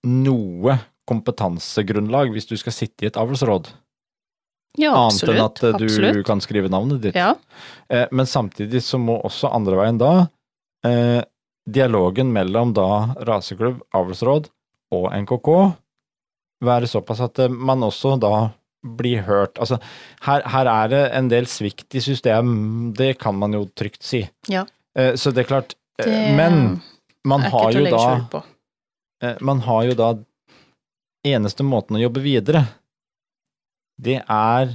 noe 0.04 0.74
kompetansegrunnlag 1.08 2.32
hvis 2.34 2.46
du 2.50 2.56
skal 2.60 2.74
sitte 2.76 3.04
i 3.06 3.08
et 3.10 3.16
avlsråd, 3.20 3.70
Ja, 4.80 4.92
absolutt. 5.06 5.36
annet 5.36 5.36
enn 5.36 5.44
at 5.44 5.62
eh, 5.68 5.78
du 5.78 5.84
absolutt. 5.88 6.26
kan 6.26 6.40
skrive 6.40 6.70
navnet 6.72 7.02
ditt. 7.04 7.16
Ja, 7.18 7.34
Eh, 7.92 8.06
men 8.10 8.24
samtidig 8.26 8.80
så 8.86 8.96
må 8.96 9.18
også 9.20 9.50
andre 9.52 9.76
veien 9.76 9.98
da 10.00 10.12
eh, 10.86 11.20
dialogen 11.68 12.30
mellom 12.32 12.72
da 12.72 13.14
raseklubb, 13.28 13.82
avlsråd 13.92 14.46
og 14.96 15.10
NKK 15.12 15.48
være 16.64 16.88
såpass 16.88 17.20
at 17.20 17.38
eh, 17.44 17.48
man 17.52 17.84
også 17.84 18.14
da 18.22 18.50
blir 18.82 19.22
hørt. 19.26 19.58
Altså, 19.62 19.78
her, 20.26 20.42
her 20.50 20.70
er 20.70 20.90
det 20.92 21.02
en 21.16 21.30
del 21.30 21.46
svikt 21.50 21.94
i 21.94 22.02
system, 22.02 22.92
det 22.98 23.14
kan 23.22 23.36
man 23.38 23.54
jo 23.56 23.64
trygt 23.78 24.02
si. 24.06 24.24
Ja. 24.50 24.66
Eh, 24.98 25.14
så 25.16 25.32
det 25.32 25.44
er 25.44 25.50
klart 25.50 25.74
eh, 26.02 26.06
det 26.06 26.36
Men 26.36 26.82
man 27.24 27.46
har 27.48 27.70
jo 27.72 27.86
da 27.88 28.42
eh, 29.24 29.38
Man 29.40 29.62
har 29.64 29.86
jo 29.88 29.94
da 29.96 30.08
Eneste 31.22 31.62
måten 31.62 31.96
å 31.96 32.02
jobbe 32.02 32.18
videre, 32.24 32.64
det 33.94 34.16
er 34.26 34.72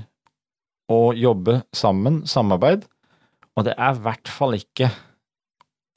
å 0.87 0.99
jobbe 1.11 1.57
sammen, 1.75 2.21
samarbeid, 2.23 2.85
og 3.59 3.65
det 3.67 3.73
er 3.75 3.97
i 3.97 4.03
hvert 4.05 4.31
fall 4.31 4.55
ikke 4.55 4.87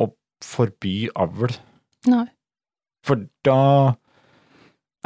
å 0.02 0.08
forby 0.42 0.94
avl. 1.14 1.54
Nei. 2.10 2.24
For 3.06 3.22
da 3.46 3.94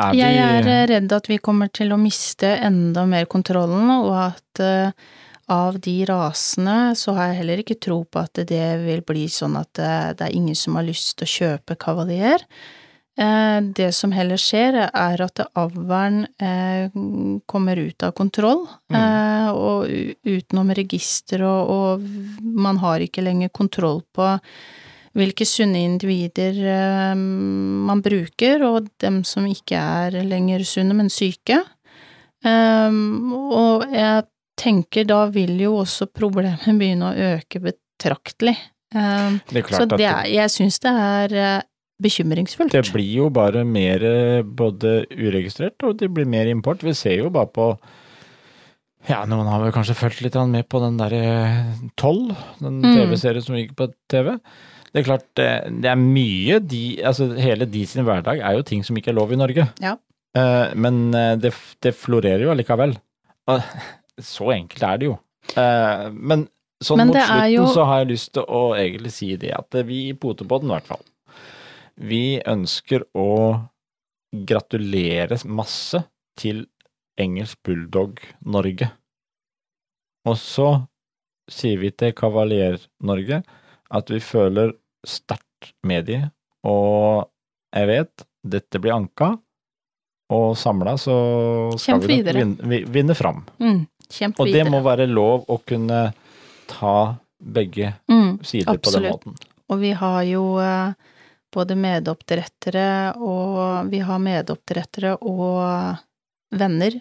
Er 0.00 0.14
Jeg 0.18 0.38
er 0.42 0.66
eh, 0.66 0.86
redd 0.90 1.12
at 1.14 1.28
vi 1.30 1.38
kommer 1.38 1.70
til 1.70 1.92
å 1.94 1.98
miste 2.00 2.48
enda 2.66 3.04
mer 3.06 3.28
kontrollen, 3.30 3.90
og 3.94 4.10
at 4.18 4.62
eh, 4.64 4.90
av 5.54 5.76
de 5.84 5.96
rasene 6.08 6.94
så 6.98 7.14
har 7.14 7.30
jeg 7.30 7.42
heller 7.42 7.60
ikke 7.62 7.76
tro 7.78 8.00
på 8.08 8.22
at 8.24 8.40
det 8.48 8.64
vil 8.82 9.04
bli 9.06 9.26
sånn 9.30 9.58
at 9.60 9.70
det, 9.78 9.92
det 10.18 10.26
er 10.30 10.34
ingen 10.38 10.56
som 10.58 10.78
har 10.80 10.86
lyst 10.88 11.18
til 11.20 11.28
å 11.28 11.34
kjøpe 11.34 11.76
kavalier. 11.78 12.42
Eh, 13.14 13.60
det 13.78 13.92
som 13.94 14.10
heller 14.10 14.40
skjer, 14.40 14.80
er 14.90 15.22
at 15.22 15.44
avlen 15.54 16.24
eh, 16.42 16.88
kommer 17.46 17.78
ut 17.78 18.02
av 18.02 18.16
kontroll, 18.18 18.66
Mm. 18.90 18.96
eh, 18.98 19.50
og 19.54 19.86
utenom 20.26 20.74
register, 20.74 21.42
og, 21.46 21.70
og 21.70 22.42
man 22.42 22.76
har 22.82 23.04
ikke 23.04 23.22
lenger 23.22 23.52
kontroll 23.54 24.02
på 24.14 24.26
hvilke 25.14 25.46
sunne 25.46 25.84
individer 25.86 26.56
eh, 26.58 27.14
man 27.14 28.02
bruker, 28.04 28.64
og 28.66 28.90
dem 29.02 29.22
som 29.28 29.46
ikke 29.46 29.78
er 29.78 30.18
lenger 30.26 30.64
sunne, 30.68 30.96
men 30.98 31.10
syke. 31.12 31.60
Um, 32.44 33.32
og 33.32 33.86
jeg 33.94 34.26
tenker 34.60 35.06
da 35.08 35.22
vil 35.32 35.56
jo 35.62 35.78
også 35.80 36.10
problemet 36.12 36.66
begynne 36.80 37.10
å 37.10 37.30
øke 37.34 37.62
betraktelig. 37.64 38.56
Um, 38.94 39.40
Det 39.50 39.64
er 39.64 39.78
så 39.78 39.86
det 39.90 40.06
er, 40.06 40.26
jeg 40.30 40.52
syns 40.54 40.78
det 40.84 40.92
er 40.92 41.32
eh, 41.40 41.62
bekymringsfullt. 42.04 42.74
det 42.74 42.92
blir 42.94 43.10
jo 43.22 43.30
bare 43.32 43.64
mer 43.66 44.04
eh, 44.06 44.42
både 44.44 45.04
uregistrert, 45.10 45.78
og 45.82 45.98
det 46.02 46.10
blir 46.14 46.28
mer 46.28 46.50
import. 46.50 46.84
Vi 46.84 46.94
ser 46.94 47.22
jo 47.22 47.32
bare 47.34 47.50
på 47.54 47.72
ja, 49.08 49.18
noen 49.28 49.48
har 49.50 49.60
vel 49.60 49.72
kanskje 49.74 49.96
fulgt 49.98 50.22
litt 50.24 50.36
med 50.48 50.64
på 50.72 50.80
den 50.80 50.94
derre 50.96 51.24
Toll, 52.00 52.30
den 52.60 52.80
Mm. 52.80 52.94
TV-serien 52.96 53.44
som 53.44 53.56
gikk 53.58 53.74
på 53.76 53.90
TV. 54.08 54.38
Det 54.94 55.00
er 55.02 55.06
klart, 55.08 55.24
det, 55.34 55.46
det 55.82 55.88
er 55.90 55.98
mye 55.98 56.60
de 56.62 56.82
Altså, 57.02 57.26
hele 57.34 57.66
de 57.66 57.80
sin 57.90 58.04
hverdag 58.06 58.38
er 58.38 58.54
jo 58.60 58.62
ting 58.66 58.84
som 58.86 58.96
ikke 58.96 59.10
er 59.10 59.16
lov 59.18 59.32
i 59.34 59.38
Norge. 59.40 59.66
Ja. 59.82 59.96
Eh, 60.38 60.74
men 60.78 61.08
eh, 61.18 61.32
det, 61.42 61.50
det 61.82 61.94
florerer 61.98 62.44
jo 62.46 62.52
allikevel. 62.54 62.94
Så 64.22 64.52
enkelt 64.54 64.82
er 64.86 65.00
det 65.02 65.08
jo. 65.10 65.16
Eh, 65.58 66.04
men 66.14 66.46
sånn 66.84 67.00
Men 67.02 67.10
mot 67.10 67.18
slutten 67.18 67.52
jo- 67.56 67.66
så 67.74 67.84
har 67.90 68.04
jeg 68.04 68.12
lyst 68.12 68.32
til 68.38 68.46
å 68.46 68.62
egentlig 68.78 69.12
si 69.16 69.32
det, 69.40 69.50
at 69.58 69.80
vi 69.88 69.98
i 70.12 70.14
Potepodden 70.14 70.70
i 70.70 70.76
hvert 70.76 70.86
fall, 70.92 71.02
vi 71.98 72.22
ønsker 72.50 73.04
å 73.18 73.28
gratulere 74.34 75.38
masse 75.46 76.00
til 76.38 76.64
Engelsk 77.20 77.60
Bulldog 77.66 78.18
Norge. 78.46 78.88
Og 80.26 80.38
så 80.40 80.68
sier 81.50 81.78
vi 81.82 81.90
til 81.92 82.14
Kavalier 82.16 82.78
Norge 83.04 83.42
at 83.94 84.10
vi 84.10 84.18
føler 84.24 84.72
sterkt 85.08 85.72
medie, 85.86 86.30
og 86.66 87.26
jeg 87.74 87.88
vet 87.90 88.24
dette 88.44 88.80
blir 88.80 88.94
anka, 88.96 89.34
og 90.34 90.54
samla 90.58 90.96
så 91.00 91.14
skal 91.76 92.00
Kjemp 92.00 92.06
vi 92.08 92.18
nok 92.22 92.38
vinne, 92.38 92.78
vinne 92.92 93.16
fram. 93.16 93.42
Mm, 93.60 93.82
Og 93.84 94.46
det 94.46 94.52
videre. 94.52 94.70
må 94.72 94.80
være 94.84 95.06
lov 95.10 95.44
å 95.48 95.58
kunne 95.66 96.06
ta 96.70 97.16
begge 97.38 97.92
mm, 98.08 98.38
sider 98.44 98.78
på 98.78 98.94
den 98.94 99.08
måten. 99.10 99.36
Og 99.68 99.80
vi 99.80 99.92
har 99.96 100.22
jo 100.28 100.44
eh, 100.60 100.92
både 101.54 101.76
medoppdrettere 101.78 103.14
og 103.16 103.90
Vi 103.90 104.00
har 104.04 104.18
medoppdrettere 104.20 105.14
og 105.20 105.96
venner 106.56 106.98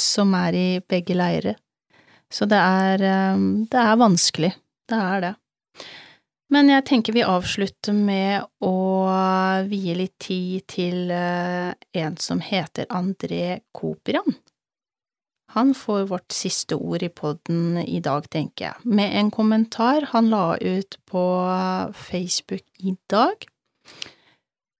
som 0.00 0.32
er 0.38 0.56
i 0.56 0.68
begge 0.80 1.16
leirer. 1.16 1.56
Så 2.32 2.48
det 2.50 2.58
er, 2.60 3.02
eh, 3.04 3.44
det 3.70 3.80
er 3.80 3.96
vanskelig. 4.00 4.52
Det 4.88 5.00
er 5.00 5.20
det. 5.28 5.34
Men 6.52 6.68
jeg 6.68 6.84
tenker 6.88 7.16
vi 7.16 7.24
avslutter 7.24 7.96
med 7.96 8.44
å 8.64 8.74
vie 9.70 9.94
litt 9.96 10.16
tid 10.22 10.66
til 10.68 11.12
eh, 11.14 11.72
en 11.96 12.18
som 12.20 12.42
heter 12.44 12.90
André 12.92 13.62
Kopran. 13.72 14.36
Han 15.54 15.70
får 15.78 16.08
vårt 16.10 16.34
siste 16.34 16.76
ord 16.76 17.04
i 17.06 17.08
podden 17.08 17.78
i 17.78 18.00
dag, 18.02 18.26
tenker 18.30 18.66
jeg, 18.66 18.88
med 18.90 19.14
en 19.20 19.30
kommentar 19.30 20.08
han 20.10 20.30
la 20.32 20.56
ut 20.58 20.98
på 21.06 21.24
Facebook 21.94 22.64
i 22.82 22.96
dag. 23.10 23.46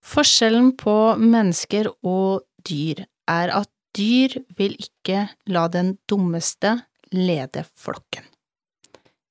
Forskjellen 0.05 0.75
på 0.77 0.97
mennesker 1.21 1.93
og 2.03 2.45
dyr 2.67 3.05
er 3.31 3.55
at 3.55 3.71
dyr 3.95 4.35
vil 4.59 4.75
ikke 4.83 5.29
la 5.55 5.69
den 5.71 5.95
dummeste 6.11 6.77
lede 7.15 7.65
flokken. 7.79 8.27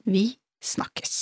Vi 0.07 0.29
snakkes. 0.63 1.21